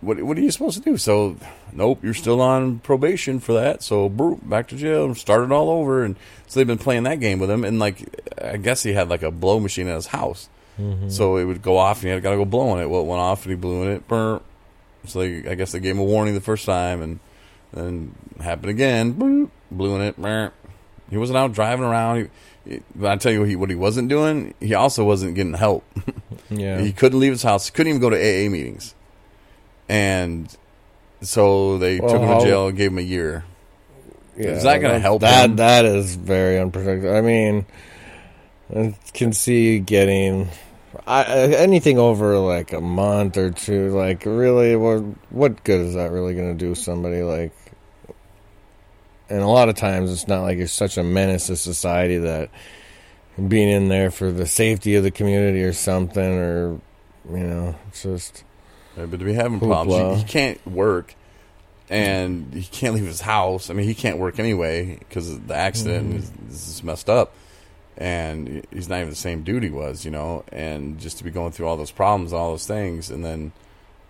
what 0.00 0.22
what 0.22 0.36
are 0.36 0.40
you 0.40 0.50
supposed 0.50 0.76
to 0.82 0.84
do? 0.90 0.96
So, 0.96 1.36
nope, 1.72 2.00
you're 2.02 2.14
still 2.14 2.40
on 2.40 2.78
probation 2.80 3.40
for 3.40 3.52
that. 3.54 3.82
So, 3.82 4.08
back 4.08 4.68
to 4.68 4.76
jail, 4.76 5.14
start 5.14 5.42
it 5.44 5.50
all 5.52 5.70
over. 5.70 6.04
And 6.04 6.16
so 6.46 6.60
they've 6.60 6.66
been 6.66 6.78
playing 6.78 7.04
that 7.04 7.20
game 7.20 7.38
with 7.38 7.50
him. 7.50 7.64
And 7.64 7.78
like, 7.78 8.04
I 8.40 8.58
guess 8.58 8.82
he 8.82 8.92
had 8.92 9.08
like 9.08 9.22
a 9.22 9.30
blow 9.30 9.58
machine 9.60 9.88
in 9.88 9.94
his 9.94 10.06
house, 10.08 10.48
Mm-hmm. 10.78 11.08
so 11.08 11.36
it 11.36 11.44
would 11.44 11.62
go 11.62 11.76
off, 11.78 11.98
and 11.98 12.04
he 12.06 12.10
had 12.10 12.20
got 12.22 12.32
to 12.32 12.36
go 12.36 12.44
blowing 12.44 12.80
it. 12.82 12.90
Well, 12.90 13.02
it 13.02 13.06
went 13.06 13.20
off, 13.20 13.44
and 13.44 13.50
he 13.52 13.56
blew 13.56 13.84
in 13.84 13.90
it. 13.92 14.08
Brr. 14.08 14.40
So 15.06 15.20
they, 15.20 15.48
I 15.48 15.54
guess 15.54 15.70
they 15.70 15.78
gave 15.78 15.94
him 15.94 16.00
a 16.00 16.04
warning 16.04 16.34
the 16.34 16.40
first 16.40 16.66
time, 16.66 17.00
and 17.00 17.20
then 17.72 18.12
happened 18.40 18.70
again. 18.70 19.12
Blew 19.70 19.94
in 19.94 20.00
it. 20.02 20.16
Brr. 20.20 20.50
He 21.10 21.16
wasn't 21.16 21.36
out 21.38 21.52
driving 21.52 21.84
around. 21.84 22.30
He, 22.66 22.80
but 22.94 23.10
I 23.12 23.16
tell 23.16 23.30
you 23.32 23.40
what 23.40 23.48
he, 23.48 23.56
what 23.56 23.70
he 23.70 23.76
wasn't 23.76 24.08
doing. 24.08 24.54
He 24.60 24.74
also 24.74 25.04
wasn't 25.04 25.34
getting 25.34 25.54
help. 25.54 25.84
Yeah. 26.50 26.78
He 26.80 26.92
couldn't 26.92 27.18
leave 27.18 27.32
his 27.32 27.42
house. 27.42 27.66
He 27.66 27.72
couldn't 27.72 27.88
even 27.90 28.00
go 28.02 28.10
to 28.10 28.16
AA 28.16 28.48
meetings. 28.50 28.94
And 29.88 30.54
so 31.22 31.78
they 31.78 31.98
Well, 31.98 32.10
took 32.10 32.20
him 32.20 32.28
how- 32.28 32.38
to 32.40 32.44
jail 32.44 32.68
and 32.68 32.76
gave 32.76 32.90
him 32.90 32.98
a 32.98 33.02
year. 33.02 33.44
Yeah, 34.36 34.48
Is 34.50 34.62
that 34.64 34.78
gonna 34.80 34.98
help 34.98 35.22
That 35.22 35.50
him? 35.50 35.56
that 35.56 35.84
is 35.84 36.16
very 36.16 36.58
unprotected. 36.60 37.10
I 37.12 37.22
mean, 37.22 37.66
I 38.74 38.94
can 39.14 39.32
see 39.32 39.78
getting 39.78 40.48
I, 41.06 41.24
anything 41.24 41.98
over 41.98 42.38
like 42.38 42.72
a 42.72 42.80
month 42.80 43.36
or 43.36 43.50
two. 43.50 43.88
Like, 43.90 44.24
really, 44.26 44.76
what 44.76 45.02
what 45.30 45.64
good 45.64 45.80
is 45.80 45.94
that 45.94 46.10
really 46.12 46.34
going 46.34 46.56
to 46.56 46.64
do 46.66 46.74
somebody? 46.74 47.22
Like, 47.22 47.52
and 49.30 49.40
a 49.42 49.46
lot 49.46 49.68
of 49.68 49.74
times 49.76 50.12
it's 50.12 50.28
not 50.28 50.42
like 50.42 50.58
you're 50.58 50.66
such 50.66 50.96
a 50.98 51.02
menace 51.02 51.46
to 51.48 51.56
society 51.56 52.18
that 52.18 52.50
being 53.48 53.68
in 53.68 53.88
there 53.88 54.10
for 54.10 54.30
the 54.32 54.46
safety 54.46 54.94
of 54.96 55.02
the 55.02 55.10
community 55.10 55.62
or 55.62 55.72
something, 55.72 56.22
or 56.38 56.80
you 57.30 57.38
know, 57.38 57.74
it's 57.88 58.02
just 58.02 58.44
Uh, 58.98 59.06
But 59.06 59.18
to 59.20 59.24
be 59.24 59.32
having 59.34 59.58
problems, 59.60 60.18
he, 60.18 60.22
he 60.22 60.28
can't 60.28 60.66
work, 60.66 61.14
and 61.90 62.52
he 62.54 62.62
can't 62.64 62.94
leave 62.94 63.06
his 63.06 63.22
house. 63.22 63.70
I 63.70 63.74
mean, 63.74 63.86
he 63.86 63.94
can't 63.94 64.18
work 64.18 64.38
anyway 64.38 64.98
because 64.98 65.38
the 65.40 65.54
accident. 65.54 66.08
Mm-hmm. 66.14 66.50
is 66.50 66.68
is 66.68 66.84
messed 66.84 67.08
up, 67.10 67.34
and 67.96 68.64
he's 68.72 68.88
not 68.88 68.98
even 68.98 69.10
the 69.10 69.16
same 69.16 69.42
dude 69.42 69.62
he 69.62 69.70
was, 69.70 70.04
you 70.04 70.10
know. 70.10 70.44
And 70.52 70.98
just 71.00 71.18
to 71.18 71.24
be 71.24 71.30
going 71.30 71.52
through 71.52 71.66
all 71.66 71.76
those 71.76 71.90
problems, 71.90 72.32
all 72.32 72.50
those 72.52 72.66
things, 72.66 73.10
and 73.10 73.24
then 73.24 73.52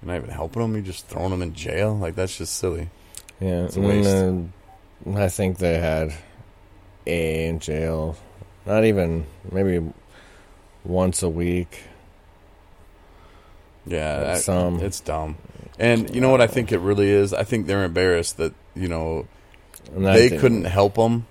you're 0.02 0.12
not 0.12 0.16
even 0.16 0.30
helping 0.30 0.60
him. 0.62 0.74
You're 0.74 0.82
just 0.82 1.06
throwing 1.08 1.32
him 1.32 1.40
in 1.40 1.54
jail. 1.54 1.96
Like 1.96 2.14
that's 2.14 2.36
just 2.36 2.56
silly. 2.56 2.90
Yeah, 3.40 3.64
It's 3.64 3.76
a 3.76 3.80
waste. 3.80 4.08
then, 4.08 4.52
uh, 4.54 4.63
I 5.14 5.28
think 5.28 5.58
they 5.58 5.78
had 5.78 6.14
A 7.06 7.46
in 7.46 7.58
jail. 7.58 8.16
Not 8.66 8.84
even 8.84 9.26
maybe 9.50 9.84
once 10.84 11.22
a 11.22 11.28
week. 11.28 11.82
Yeah, 13.86 14.20
that- 14.20 14.38
some. 14.38 14.80
it's 14.80 15.00
dumb. 15.00 15.36
And 15.78 16.14
you 16.14 16.20
know 16.20 16.30
what 16.30 16.40
I 16.40 16.46
think 16.46 16.70
it 16.72 16.78
really 16.78 17.10
is? 17.10 17.34
I 17.34 17.42
think 17.42 17.66
they're 17.66 17.84
embarrassed 17.84 18.36
that 18.36 18.54
you 18.74 18.88
know 18.88 19.26
they 19.92 20.28
couldn't 20.38 20.64
help 20.64 20.94
them. 20.94 21.26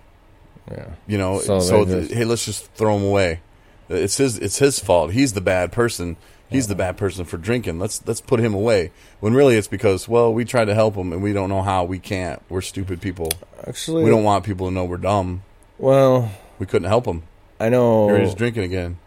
Yeah, 0.69 0.85
You 1.07 1.17
know, 1.17 1.39
So 1.39 1.59
so, 1.59 1.85
just- 1.85 2.13
hey, 2.13 2.23
let's 2.25 2.45
just 2.45 2.71
throw 2.73 2.97
them 2.97 3.05
away. 3.07 3.41
It's 3.89 4.17
his 4.17 4.37
it's 4.39 4.59
his 4.59 4.79
fault. 4.79 5.11
He's 5.11 5.33
the 5.33 5.41
bad 5.41 5.71
person. 5.71 6.17
He's 6.49 6.67
the 6.67 6.75
bad 6.75 6.97
person 6.97 7.25
for 7.25 7.37
drinking. 7.37 7.79
Let's 7.79 8.05
let's 8.07 8.21
put 8.21 8.39
him 8.39 8.53
away. 8.53 8.91
When 9.19 9.33
really 9.33 9.55
it's 9.55 9.67
because 9.67 10.07
well 10.07 10.33
we 10.33 10.45
tried 10.45 10.65
to 10.65 10.75
help 10.75 10.95
him 10.95 11.11
and 11.11 11.21
we 11.23 11.33
don't 11.33 11.49
know 11.49 11.61
how. 11.63 11.83
We 11.83 11.99
can't. 11.99 12.41
We're 12.49 12.61
stupid 12.61 13.01
people. 13.01 13.29
actually, 13.67 14.03
We 14.03 14.09
don't 14.09 14.23
want 14.23 14.45
people 14.45 14.67
to 14.67 14.73
know 14.73 14.85
we're 14.85 14.97
dumb. 14.97 15.43
Well, 15.79 16.31
We 16.59 16.65
couldn't 16.65 16.87
help 16.87 17.05
him. 17.05 17.23
I 17.59 17.69
know 17.69 18.07
Here 18.07 18.19
he's 18.19 18.35
drinking 18.35 18.63
again. 18.63 18.97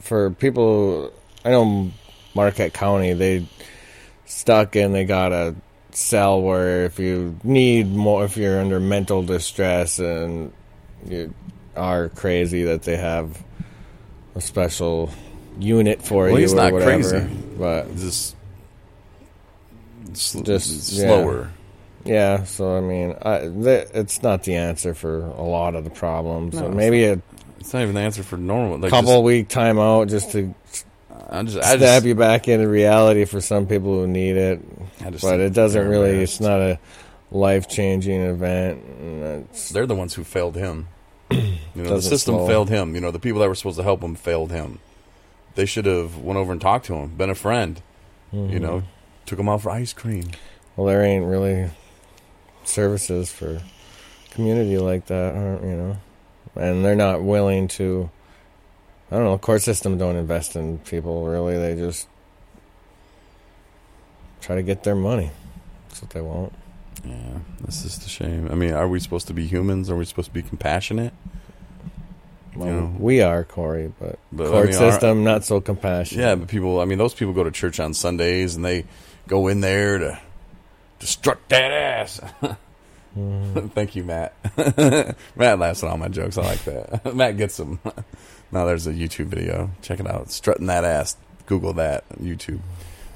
for 0.00 0.30
people. 0.30 1.12
I 1.44 1.50
know 1.50 1.90
Marquette 2.34 2.72
County. 2.74 3.12
They 3.12 3.46
stuck 4.24 4.76
and 4.76 4.94
they 4.94 5.04
got 5.04 5.32
a 5.32 5.54
cell 5.92 6.40
where 6.42 6.84
if 6.84 6.98
you 6.98 7.38
need 7.44 7.90
more, 7.94 8.24
if 8.24 8.36
you're 8.36 8.60
under 8.60 8.78
mental 8.80 9.22
distress 9.22 9.98
and 9.98 10.52
you 11.06 11.32
are 11.78 12.08
crazy, 12.10 12.64
that 12.64 12.82
they 12.82 12.96
have 12.96 13.42
a 14.34 14.40
special 14.40 15.10
unit 15.58 16.02
for 16.02 16.24
Well, 16.24 16.32
you. 16.32 16.36
he's 16.38 16.52
or 16.52 16.56
not 16.56 16.72
whatever. 16.72 16.90
crazy. 17.10 17.26
but 17.58 17.96
Just 17.96 18.36
sl- 20.14 20.40
Just- 20.42 20.86
slower. 20.96 21.50
yeah. 22.04 22.44
So 22.44 22.76
I 22.76 22.80
mean, 22.80 23.14
I, 23.22 23.38
th- 23.40 23.88
it's 23.94 24.22
not 24.22 24.44
the 24.44 24.54
answer 24.56 24.94
for 24.94 25.20
a 25.24 25.42
lot 25.42 25.74
of 25.74 25.84
the 25.84 25.90
problems. 25.90 26.54
No, 26.54 26.60
So 26.60 26.66
it's 26.68 26.76
maybe 26.76 27.04
a 27.04 27.20
It's 27.60 27.72
not 27.74 27.82
even 27.82 27.94
the 27.94 28.00
answer 28.00 28.22
for 28.22 28.36
normal. 28.36 28.78
Like 28.78 28.90
couple 28.90 29.22
week 29.22 29.48
timeout 29.48 30.08
just 30.08 30.30
to 30.32 30.54
Just, 30.70 30.86
I 31.30 31.42
just, 31.42 31.56
I 31.58 31.60
stab 31.76 31.80
just, 31.80 32.06
you 32.06 32.14
back 32.14 32.48
into 32.48 32.68
reality 32.68 33.24
for 33.24 33.40
some 33.40 33.66
people 33.66 34.00
who 34.00 34.06
need 34.06 34.36
it. 34.36 34.60
But 35.20 35.40
it 35.40 35.52
doesn't 35.52 35.88
really. 35.88 36.22
It's 36.22 36.40
not 36.40 36.60
a 36.60 36.78
life 37.30 37.68
changing 37.68 38.20
event. 38.22 38.82
it's- 39.02 39.70
They're 39.70 39.86
the 39.86 39.94
ones 39.96 40.14
who 40.14 40.22
failed 40.24 40.54
him. 40.56 40.88
You 41.78 41.84
know, 41.84 41.96
the 41.96 42.02
system 42.02 42.34
slow. 42.34 42.46
failed 42.46 42.68
him. 42.68 42.94
You 42.94 43.00
know, 43.00 43.10
the 43.10 43.18
people 43.18 43.40
that 43.40 43.48
were 43.48 43.54
supposed 43.54 43.78
to 43.78 43.82
help 43.82 44.02
him 44.02 44.14
failed 44.14 44.50
him. 44.50 44.80
They 45.54 45.66
should 45.66 45.86
have 45.86 46.18
went 46.18 46.38
over 46.38 46.52
and 46.52 46.60
talked 46.60 46.86
to 46.86 46.94
him, 46.94 47.16
been 47.16 47.30
a 47.30 47.34
friend. 47.34 47.80
You 48.30 48.60
know, 48.60 48.78
mm-hmm. 48.78 48.86
took 49.24 49.38
him 49.38 49.48
out 49.48 49.62
for 49.62 49.70
ice 49.70 49.94
cream. 49.94 50.30
well, 50.76 50.86
there 50.86 51.02
ain't 51.02 51.24
really 51.24 51.70
services 52.64 53.32
for 53.32 53.62
community 54.30 54.76
like 54.76 55.06
that, 55.06 55.34
aren't 55.34 55.62
you 55.62 55.76
know? 55.76 55.96
And 56.54 56.84
they're 56.84 56.96
not 56.96 57.22
willing 57.22 57.68
to. 57.68 58.10
I 59.10 59.16
don't 59.16 59.24
know. 59.24 59.38
Court 59.38 59.62
system 59.62 59.96
don't 59.96 60.16
invest 60.16 60.56
in 60.56 60.78
people 60.80 61.26
really. 61.26 61.56
They 61.56 61.74
just 61.74 62.06
try 64.42 64.56
to 64.56 64.62
get 64.62 64.82
their 64.82 64.94
money. 64.94 65.30
That's 65.88 66.02
what 66.02 66.10
they 66.10 66.20
want. 66.20 66.52
Yeah, 67.04 67.38
this 67.64 67.84
is 67.84 67.98
the 67.98 68.08
shame. 68.08 68.48
I 68.50 68.54
mean, 68.54 68.74
are 68.74 68.88
we 68.88 69.00
supposed 69.00 69.26
to 69.28 69.34
be 69.34 69.46
humans? 69.46 69.88
Are 69.88 69.96
we 69.96 70.04
supposed 70.04 70.28
to 70.28 70.34
be 70.34 70.42
compassionate? 70.42 71.14
Well, 72.58 72.92
we 72.98 73.20
are 73.22 73.44
Corey, 73.44 73.92
but, 73.98 74.18
But, 74.32 74.48
I 74.48 74.50
court 74.50 74.66
mean, 74.70 74.74
our- 74.82 74.90
system 74.92 75.24
not 75.24 75.44
so 75.44 75.60
compassionate. 75.60 76.24
Yeah, 76.24 76.34
but 76.34 76.48
people. 76.48 76.80
I 76.80 76.84
mean, 76.84 76.98
those 76.98 77.14
people 77.14 77.32
go 77.34 77.44
to 77.44 77.50
church 77.50 77.78
on 77.80 77.94
Sundays 77.94 78.56
and 78.56 78.64
they 78.64 78.84
go 79.26 79.46
in 79.48 79.60
there 79.60 79.98
to 79.98 80.20
to 81.00 81.06
strut 81.06 81.38
that 81.48 81.70
ass. 81.70 82.20
Thank 83.74 83.96
you, 83.96 84.04
Matt. 84.04 84.34
Matt 85.36 85.58
laughs 85.58 85.82
at 85.82 85.90
all 85.90 85.96
my 85.96 86.08
jokes. 86.08 86.38
I 86.38 86.42
like 86.42 86.64
that. 86.64 87.14
Matt 87.14 87.36
gets 87.36 87.56
them. 87.56 87.80
now 88.52 88.64
there's 88.66 88.86
a 88.86 88.92
YouTube 88.92 89.26
video. 89.26 89.70
Check 89.82 89.98
it 90.00 90.06
out. 90.06 90.30
Strutting 90.30 90.66
that 90.66 90.84
ass. 90.84 91.16
Google 91.46 91.72
that 91.74 92.04
YouTube. 92.20 92.60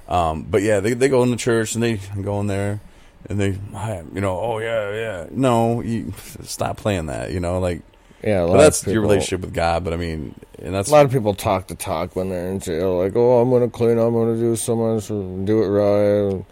Um, 0.09 0.43
but 0.45 0.63
yeah, 0.63 0.81
they 0.81 0.95
they 0.95 1.09
go 1.09 1.23
in 1.23 1.31
the 1.31 1.37
church 1.37 1.75
and 1.75 1.83
they 1.83 2.01
go 2.21 2.41
in 2.41 2.47
there 2.47 2.81
and 3.29 3.39
they, 3.41 3.51
you 3.51 4.21
know, 4.21 4.39
oh 4.41 4.59
yeah, 4.59 4.93
yeah. 4.93 5.27
No, 5.31 5.81
you 5.81 6.13
stop 6.43 6.77
playing 6.79 7.07
that. 7.07 7.31
You 7.31 7.41
know, 7.41 7.61
like 7.61 7.83
yeah. 8.23 8.47
That's 8.47 8.81
people, 8.81 8.93
your 8.93 9.03
relationship 9.03 9.41
with 9.41 9.55
God. 9.55 9.85
But 9.85 9.93
I 9.93 9.97
mean, 9.97 10.35
and 10.59 10.75
that's 10.75 10.89
A 10.89 10.93
lot 10.93 11.05
of 11.05 11.13
people 11.13 11.35
talk 11.35 11.69
the 11.69 11.75
talk 11.75 12.15
when 12.17 12.29
they're 12.29 12.49
in 12.49 12.61
jail, 12.61 12.99
like, 12.99 13.17
"Oh, 13.17 13.41
I'm 13.41 13.51
going 13.51 13.63
to 13.63 13.71
clean. 13.71 13.99
I'm 13.99 14.13
going 14.13 14.35
to 14.35 14.41
do 14.41 14.57
so 14.57 14.77
much, 14.77 15.09
do 15.09 15.63
it 15.63 15.69
right." 15.69 16.45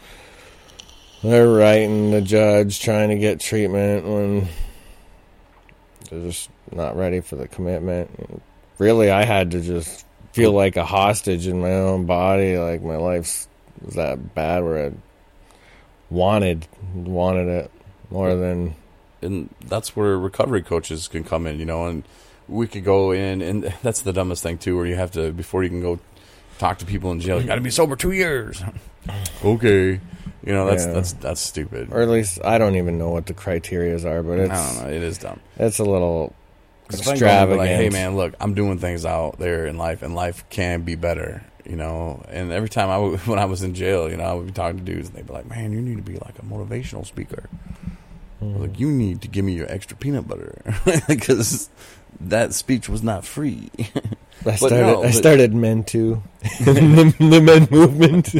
They're 1.22 1.48
writing 1.48 2.12
the 2.12 2.22
judge 2.22 2.80
trying 2.80 3.10
to 3.10 3.18
get 3.18 3.40
treatment 3.40 4.04
when 4.06 4.48
they're 6.08 6.22
just 6.22 6.48
not 6.72 6.96
ready 6.96 7.20
for 7.20 7.36
the 7.36 7.46
commitment. 7.46 8.42
Really, 8.78 9.10
I 9.10 9.24
had 9.24 9.50
to 9.50 9.60
just 9.60 10.06
feel 10.32 10.52
like 10.52 10.76
a 10.76 10.84
hostage 10.84 11.46
in 11.46 11.60
my 11.60 11.74
own 11.74 12.06
body. 12.06 12.56
Like 12.56 12.82
my 12.82 12.96
life 12.96 13.46
was 13.82 13.94
that 13.94 14.34
bad 14.34 14.64
where 14.64 14.86
I 14.86 14.92
wanted 16.08 16.66
wanted 16.94 17.48
it 17.48 17.70
more 18.10 18.34
than 18.34 18.74
and 19.22 19.48
that's 19.66 19.94
where 19.96 20.18
recovery 20.18 20.62
coaches 20.62 21.08
can 21.08 21.24
come 21.24 21.46
in, 21.46 21.58
you 21.58 21.66
know, 21.66 21.86
and 21.86 22.04
we 22.48 22.66
could 22.66 22.84
go 22.84 23.12
in, 23.12 23.42
and 23.42 23.64
that's 23.82 24.02
the 24.02 24.12
dumbest 24.12 24.42
thing 24.42 24.58
too, 24.58 24.76
where 24.76 24.86
you 24.86 24.96
have 24.96 25.10
to 25.12 25.32
before 25.32 25.62
you 25.62 25.68
can 25.70 25.80
go 25.82 25.98
talk 26.58 26.78
to 26.78 26.86
people 26.86 27.10
in 27.12 27.20
jail, 27.20 27.40
you 27.40 27.46
got 27.46 27.54
to 27.54 27.60
be 27.60 27.70
sober 27.70 27.96
two 27.96 28.12
years. 28.12 28.62
okay, 29.44 29.92
you 30.44 30.52
know 30.52 30.66
that's 30.66 30.84
Yeah. 30.86 30.92
that's 30.92 31.12
that's 31.14 31.40
stupid. 31.40 31.88
or 31.92 32.00
at 32.02 32.08
least 32.08 32.38
I 32.44 32.58
don't 32.58 32.76
even 32.76 32.98
know 32.98 33.10
what 33.10 33.26
the 33.26 33.34
criterias 33.34 34.04
are, 34.04 34.22
but 34.22 34.40
I 34.40 34.42
it's 34.44 34.74
don't 34.76 34.84
know, 34.84 34.90
it 34.94 35.02
is 35.02 35.18
dumb. 35.18 35.40
it's 35.58 35.78
a 35.78 35.84
little 35.84 36.34
if 36.90 37.00
I 37.02 37.04
go 37.04 37.04
and 37.04 37.06
be 37.06 37.10
extravagant. 37.12 37.58
like, 37.58 37.68
hey 37.70 37.88
man, 37.90 38.16
look, 38.16 38.34
I'm 38.40 38.54
doing 38.54 38.78
things 38.78 39.04
out 39.04 39.38
there 39.38 39.66
in 39.66 39.76
life, 39.78 40.02
and 40.02 40.14
life 40.14 40.44
can 40.50 40.82
be 40.82 40.96
better, 40.96 41.44
you 41.64 41.76
know. 41.76 42.22
And 42.28 42.50
every 42.52 42.68
time 42.68 42.90
I 42.90 42.94
w- 42.94 43.16
when 43.30 43.38
I 43.38 43.44
was 43.44 43.62
in 43.62 43.74
jail, 43.74 44.10
you 44.10 44.16
know, 44.16 44.24
I 44.24 44.34
would 44.34 44.46
be 44.46 44.52
talking 44.52 44.78
to 44.78 44.84
dudes, 44.84 45.08
and 45.08 45.16
they'd 45.16 45.26
be 45.26 45.32
like, 45.32 45.48
man, 45.48 45.72
you 45.72 45.80
need 45.80 45.96
to 45.96 46.02
be 46.02 46.18
like 46.18 46.38
a 46.38 46.42
motivational 46.42 47.06
speaker. 47.06 47.48
Mm-hmm. 48.42 48.60
Like 48.62 48.80
you 48.80 48.90
need 48.90 49.22
to 49.22 49.28
give 49.28 49.44
me 49.44 49.52
your 49.52 49.70
extra 49.70 49.96
peanut 49.96 50.26
butter 50.26 50.62
because 51.08 51.68
that 52.20 52.54
speech 52.54 52.88
was 52.88 53.02
not 53.02 53.24
free. 53.24 53.70
I 54.46 54.56
started. 54.56 54.76
no, 54.80 55.04
I 55.04 55.10
started 55.10 55.52
Men 55.54 55.84
Too, 55.84 56.22
the, 56.64 57.14
the 57.18 57.40
Men 57.42 57.68
Movement. 57.70 58.32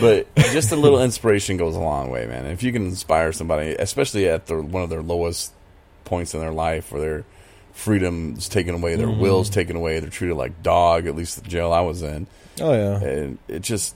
but 0.00 0.34
just 0.36 0.72
a 0.72 0.76
little 0.76 1.00
inspiration 1.02 1.56
goes 1.56 1.76
a 1.76 1.80
long 1.80 2.10
way, 2.10 2.26
man. 2.26 2.46
If 2.46 2.62
you 2.62 2.72
can 2.72 2.86
inspire 2.86 3.32
somebody, 3.32 3.70
especially 3.78 4.28
at 4.28 4.46
the, 4.46 4.60
one 4.60 4.82
of 4.82 4.90
their 4.90 5.02
lowest 5.02 5.52
points 6.04 6.34
in 6.34 6.40
their 6.40 6.52
life 6.52 6.90
where 6.92 7.00
their 7.00 7.24
freedom 7.72 8.34
is 8.36 8.48
taken 8.48 8.74
away, 8.74 8.96
their 8.96 9.06
Mhm. 9.06 9.20
will's 9.20 9.48
taken 9.48 9.76
away, 9.76 10.00
they're 10.00 10.10
treated 10.10 10.36
like 10.36 10.62
dog. 10.62 11.06
At 11.06 11.14
least 11.16 11.42
the 11.42 11.48
jail 11.48 11.72
I 11.72 11.80
was 11.80 12.02
in, 12.02 12.26
Oh 12.60 12.72
yeah. 12.72 13.00
and 13.00 13.38
it 13.48 13.60
just 13.62 13.94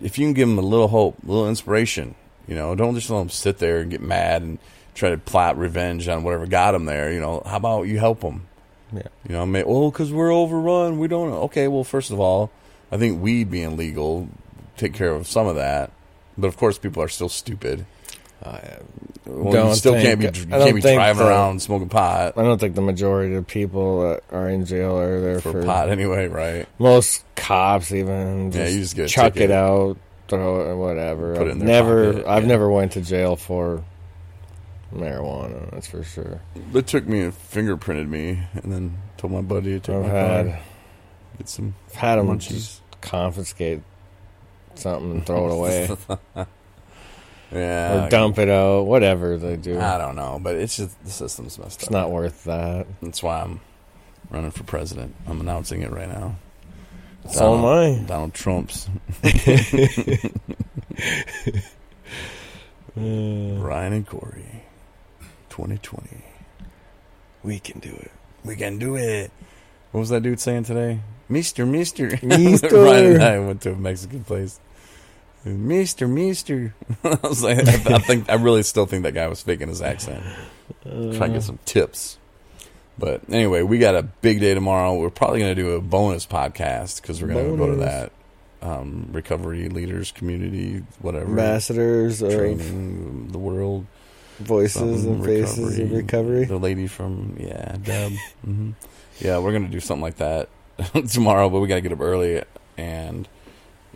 if 0.00 0.18
you 0.18 0.26
can 0.26 0.32
give 0.32 0.48
them 0.48 0.58
a 0.58 0.62
little 0.62 0.88
hope, 0.88 1.16
a 1.22 1.26
little 1.26 1.48
inspiration, 1.48 2.14
you 2.48 2.54
know, 2.54 2.74
don't 2.74 2.94
just 2.94 3.08
let 3.10 3.18
them 3.20 3.28
sit 3.30 3.58
there 3.58 3.80
and 3.80 3.90
get 3.90 4.00
mad 4.00 4.42
and 4.42 4.58
try 4.94 5.10
to 5.10 5.18
plot 5.18 5.56
revenge 5.58 6.08
on 6.08 6.22
whatever 6.22 6.46
got 6.46 6.72
them 6.72 6.84
there. 6.84 7.12
You 7.12 7.20
know, 7.20 7.42
how 7.46 7.56
about 7.56 7.84
you 7.84 7.98
help 7.98 8.20
them? 8.20 8.46
Yeah. 8.92 9.02
You 9.28 9.34
know, 9.34 9.46
may, 9.46 9.62
well, 9.64 9.90
because 9.90 10.12
we're 10.12 10.32
overrun, 10.32 10.98
we 10.98 11.08
don't. 11.08 11.32
Okay, 11.32 11.66
well, 11.68 11.84
first 11.84 12.10
of 12.10 12.20
all, 12.20 12.50
I 12.90 12.98
think 12.98 13.22
weed 13.22 13.50
being 13.50 13.76
legal 13.76 14.28
take 14.76 14.92
care 14.94 15.10
of 15.12 15.26
some 15.26 15.46
of 15.46 15.56
that, 15.56 15.90
but 16.36 16.46
of 16.48 16.56
course, 16.56 16.76
people 16.78 17.02
are 17.02 17.08
still 17.08 17.28
stupid. 17.28 17.86
I, 18.44 18.48
uh, 18.48 18.60
Well, 19.24 19.52
Don't 19.52 19.74
still 19.76 19.92
can't 19.94 20.18
be 20.18 20.24
you 20.26 20.32
can't 20.32 20.74
be 20.74 20.80
driving 20.80 21.22
the- 21.22 21.28
around 21.28 21.62
smoking 21.62 21.88
pot 21.88 22.32
I 22.36 22.42
don't 22.42 22.58
think 22.58 22.74
the 22.74 22.80
majority 22.82 23.36
of 23.36 23.46
people 23.46 24.02
that 24.02 24.24
are 24.32 24.48
in 24.48 24.64
jail 24.66 24.98
are 24.98 25.20
there 25.20 25.40
for, 25.40 25.52
for, 25.52 25.62
pot 25.64 25.88
anyway, 25.90 26.26
right? 26.26 26.66
most 26.80 27.22
cops. 27.36 27.92
Even 27.92 28.46
Yeah, 28.46 28.64
just 28.64 28.74
you 28.74 28.80
just 28.80 28.96
get 28.96 29.08
chuck 29.10 29.34
ticket. 29.34 29.50
it 29.50 29.54
out, 29.54 29.96
throw 30.28 30.70
it, 30.72 30.76
whatever. 30.76 31.36
Put 31.36 31.48
I've 31.48 31.56
never, 31.56 32.12
pocket, 32.12 32.26
I've 32.26 32.42
yeah. 32.42 32.48
never 32.48 32.70
went 32.70 32.92
to 32.92 33.00
jail 33.00 33.36
for 33.36 33.84
marijuana. 34.94 35.70
That's 35.70 35.86
for 35.86 36.02
sure. 36.02 36.40
They 36.72 36.82
took 36.82 37.06
me 37.06 37.20
and 37.22 37.32
fingerprinted 37.32 38.08
me, 38.08 38.42
and 38.54 38.72
then 38.72 38.98
told 39.16 39.32
my 39.32 39.40
buddy 39.42 39.72
to 39.72 39.80
take 39.80 39.96
I've 39.96 40.02
my 40.02 40.08
had, 40.08 40.46
car, 40.46 40.58
get 41.38 41.48
some 41.48 41.74
I've 41.88 41.94
had 41.94 42.16
them 42.18 42.26
munchies. 42.28 42.80
confiscate 43.00 43.82
something 44.74 45.10
and 45.12 45.26
throw 45.26 45.46
it 45.46 45.52
away 45.52 45.90
yeah, 47.52 48.06
or 48.06 48.08
dump 48.08 48.38
it 48.38 48.48
out, 48.48 48.82
whatever 48.84 49.36
they 49.36 49.56
do. 49.56 49.78
I 49.78 49.98
don't 49.98 50.16
know, 50.16 50.38
but 50.42 50.56
it's 50.56 50.76
just 50.76 51.02
the 51.04 51.10
system's 51.10 51.58
messed 51.58 51.80
It's 51.80 51.84
up. 51.84 51.88
It's 51.88 51.90
not 51.90 52.10
worth 52.10 52.44
that. 52.44 52.86
That's 53.02 53.22
why 53.22 53.42
I'm 53.42 53.60
running 54.30 54.50
for 54.50 54.64
president. 54.64 55.14
I'm 55.26 55.40
announcing 55.40 55.82
it 55.82 55.90
right 55.90 56.08
now. 56.08 56.36
So 57.30 57.54
am 57.56 57.64
I. 57.64 58.04
Donald 58.06 58.34
Trump's 58.34 58.88
Uh, 59.24 59.30
Ryan 62.96 63.92
and 63.94 64.06
Corey, 64.06 64.64
2020. 65.48 66.22
we 67.42 67.58
can 67.58 67.78
do 67.80 67.88
it. 67.90 68.10
We 68.44 68.56
can 68.56 68.78
do 68.78 68.96
it. 68.96 69.30
What 69.92 70.00
was 70.00 70.08
that 70.10 70.22
dude 70.22 70.40
saying 70.40 70.64
today? 70.64 71.00
Mister, 71.28 71.64
Mister. 71.64 72.18
Mister. 72.22 72.68
Ryan 72.84 73.14
and 73.14 73.22
I 73.22 73.38
went 73.38 73.62
to 73.62 73.72
a 73.72 73.76
Mexican 73.76 74.24
place. 74.24 74.60
Mister, 75.44 76.06
Mister. 76.06 76.74
I 77.04 77.18
was 77.22 77.42
like, 77.42 77.58
I, 77.66 77.94
I 77.94 77.98
think, 77.98 78.28
I 78.28 78.34
really 78.34 78.62
still 78.62 78.86
think 78.86 79.04
that 79.04 79.12
guy 79.14 79.26
was 79.28 79.40
faking 79.42 79.68
his 79.68 79.80
accent. 79.80 80.22
Trying 80.82 81.12
to 81.18 81.28
get 81.28 81.42
some 81.42 81.58
tips. 81.64 82.18
But 83.02 83.22
anyway, 83.28 83.62
we 83.62 83.78
got 83.78 83.96
a 83.96 84.02
big 84.04 84.38
day 84.38 84.54
tomorrow. 84.54 84.94
We're 84.94 85.10
probably 85.10 85.40
going 85.40 85.56
to 85.56 85.60
do 85.60 85.72
a 85.72 85.80
bonus 85.80 86.24
podcast 86.24 87.02
because 87.02 87.20
we're 87.20 87.32
going 87.34 87.50
to 87.50 87.56
go 87.56 87.66
to 87.70 87.76
that 87.80 88.12
um, 88.62 89.08
recovery 89.10 89.68
leaders 89.68 90.12
community, 90.12 90.84
whatever 91.00 91.26
ambassadors 91.26 92.20
training, 92.20 93.32
the 93.32 93.38
world 93.38 93.86
voices 94.38 95.04
and 95.04 95.24
faces 95.24 95.80
of 95.80 95.90
recovery. 95.90 96.44
The 96.44 96.58
lady 96.58 96.86
from 96.86 97.36
yeah, 97.40 97.76
Deb. 97.82 98.12
hmm 98.44 98.70
Yeah, 99.18 99.38
we're 99.38 99.52
gonna 99.52 99.66
do 99.68 99.80
something 99.80 100.02
like 100.02 100.16
that 100.18 100.48
tomorrow, 101.10 101.50
but 101.50 101.58
we 101.60 101.66
gotta 101.66 101.80
get 101.80 101.92
up 101.92 102.00
early 102.00 102.42
and 102.78 103.26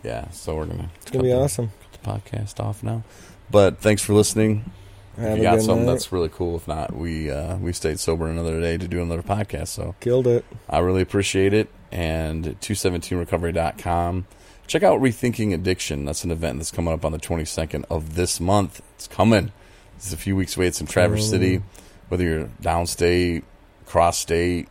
yeah, 0.03 0.29
so 0.31 0.55
we're 0.55 0.65
gonna 0.65 0.89
It's 1.01 1.11
gonna 1.11 1.23
be 1.23 1.29
the- 1.29 1.37
awesome. 1.39 1.71
cut 2.03 2.21
the 2.21 2.33
podcast 2.35 2.59
off 2.59 2.83
now. 2.83 3.03
But 3.49 3.79
thanks 3.79 4.01
for 4.01 4.13
listening. 4.13 4.69
Have 5.17 5.31
if 5.33 5.37
you 5.37 5.43
got 5.43 5.61
something 5.61 5.85
night. 5.85 5.93
that's 5.93 6.11
really 6.11 6.29
cool. 6.29 6.55
If 6.57 6.67
not, 6.67 6.95
we 6.95 7.29
uh, 7.31 7.57
we 7.57 7.73
stayed 7.73 7.99
sober 7.99 8.27
another 8.27 8.59
day 8.61 8.77
to 8.77 8.87
do 8.87 9.01
another 9.01 9.23
podcast. 9.23 9.69
So 9.69 9.95
Killed 9.99 10.27
it. 10.27 10.45
I 10.69 10.79
really 10.79 11.01
appreciate 11.01 11.53
it. 11.53 11.69
And 11.91 12.59
217recovery.com. 12.61 14.27
Check 14.67 14.83
out 14.83 14.99
Rethinking 15.01 15.53
Addiction. 15.53 16.05
That's 16.05 16.23
an 16.23 16.31
event 16.31 16.57
that's 16.59 16.71
coming 16.71 16.93
up 16.93 17.05
on 17.05 17.11
the 17.13 17.19
22nd 17.19 17.85
of 17.89 18.15
this 18.15 18.39
month. 18.39 18.81
It's 18.95 19.07
coming. 19.07 19.51
It's 19.95 20.11
a 20.13 20.17
few 20.17 20.35
weeks 20.35 20.57
away. 20.57 20.67
It's 20.67 20.81
in 20.81 20.87
Traverse 20.87 21.27
Oh. 21.27 21.31
City. 21.31 21.61
Whether 22.09 22.23
you're 22.23 22.45
downstate, 22.61 23.43
cross 23.85 24.17
state, 24.17 24.67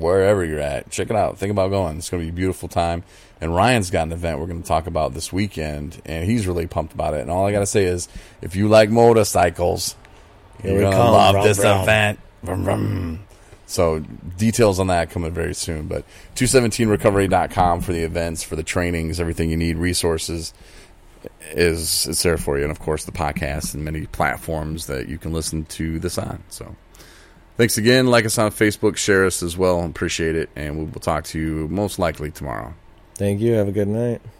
wherever 0.00 0.44
you're 0.44 0.60
at, 0.60 0.90
check 0.90 1.10
it 1.10 1.16
out. 1.16 1.38
Think 1.38 1.50
about 1.50 1.70
going. 1.70 1.98
It's 1.98 2.10
going 2.10 2.22
to 2.22 2.26
be 2.26 2.30
a 2.30 2.34
beautiful 2.34 2.68
time. 2.68 3.02
And 3.40 3.54
Ryan's 3.54 3.90
got 3.90 4.06
an 4.06 4.12
event 4.12 4.38
we're 4.38 4.46
going 4.46 4.62
to 4.62 4.68
talk 4.68 4.86
about 4.86 5.12
this 5.12 5.32
weekend, 5.32 6.00
and 6.06 6.24
he's 6.24 6.46
really 6.46 6.66
pumped 6.66 6.94
about 6.94 7.14
it. 7.14 7.20
And 7.20 7.30
all 7.30 7.46
I 7.46 7.52
got 7.52 7.60
to 7.60 7.66
say 7.66 7.84
is, 7.84 8.08
if 8.40 8.56
you 8.56 8.68
like 8.68 8.88
motorcycles, 8.90 9.94
Here 10.62 10.72
you're 10.72 10.80
going 10.80 10.92
to 10.92 10.98
love 10.98 11.44
this 11.44 11.58
vroom. 11.58 11.80
event. 11.82 12.18
Vroom, 12.42 12.64
vroom. 12.64 13.20
So 13.66 13.98
details 14.38 14.78
on 14.78 14.86
that 14.86 15.10
coming 15.10 15.32
very 15.32 15.54
soon. 15.54 15.88
But 15.88 16.04
217recovery.com 16.36 17.80
for 17.80 17.92
the 17.92 18.04
events, 18.04 18.42
for 18.42 18.56
the 18.56 18.62
trainings, 18.62 19.20
everything 19.20 19.50
you 19.50 19.56
need, 19.56 19.76
resources 19.76 20.54
is 21.50 22.06
it's 22.06 22.22
there 22.22 22.38
for 22.38 22.56
you. 22.58 22.62
And 22.62 22.70
of 22.70 22.78
course 22.78 23.04
the 23.04 23.12
podcast 23.12 23.74
and 23.74 23.84
many 23.84 24.06
platforms 24.06 24.86
that 24.86 25.08
you 25.08 25.18
can 25.18 25.32
listen 25.32 25.64
to 25.64 25.98
this 25.98 26.16
on. 26.18 26.42
So 26.48 26.76
thanks 27.56 27.78
again. 27.78 28.06
Like 28.06 28.24
us 28.24 28.38
on 28.38 28.50
Facebook, 28.50 28.96
share 28.96 29.24
us 29.26 29.42
as 29.42 29.56
well. 29.56 29.84
Appreciate 29.84 30.36
it. 30.36 30.50
And 30.56 30.78
we 30.78 30.84
will 30.84 31.00
talk 31.00 31.24
to 31.24 31.38
you 31.38 31.68
most 31.68 31.98
likely 31.98 32.30
tomorrow. 32.30 32.74
Thank 33.14 33.40
you. 33.40 33.52
Have 33.52 33.68
a 33.68 33.72
good 33.72 33.88
night. 33.88 34.20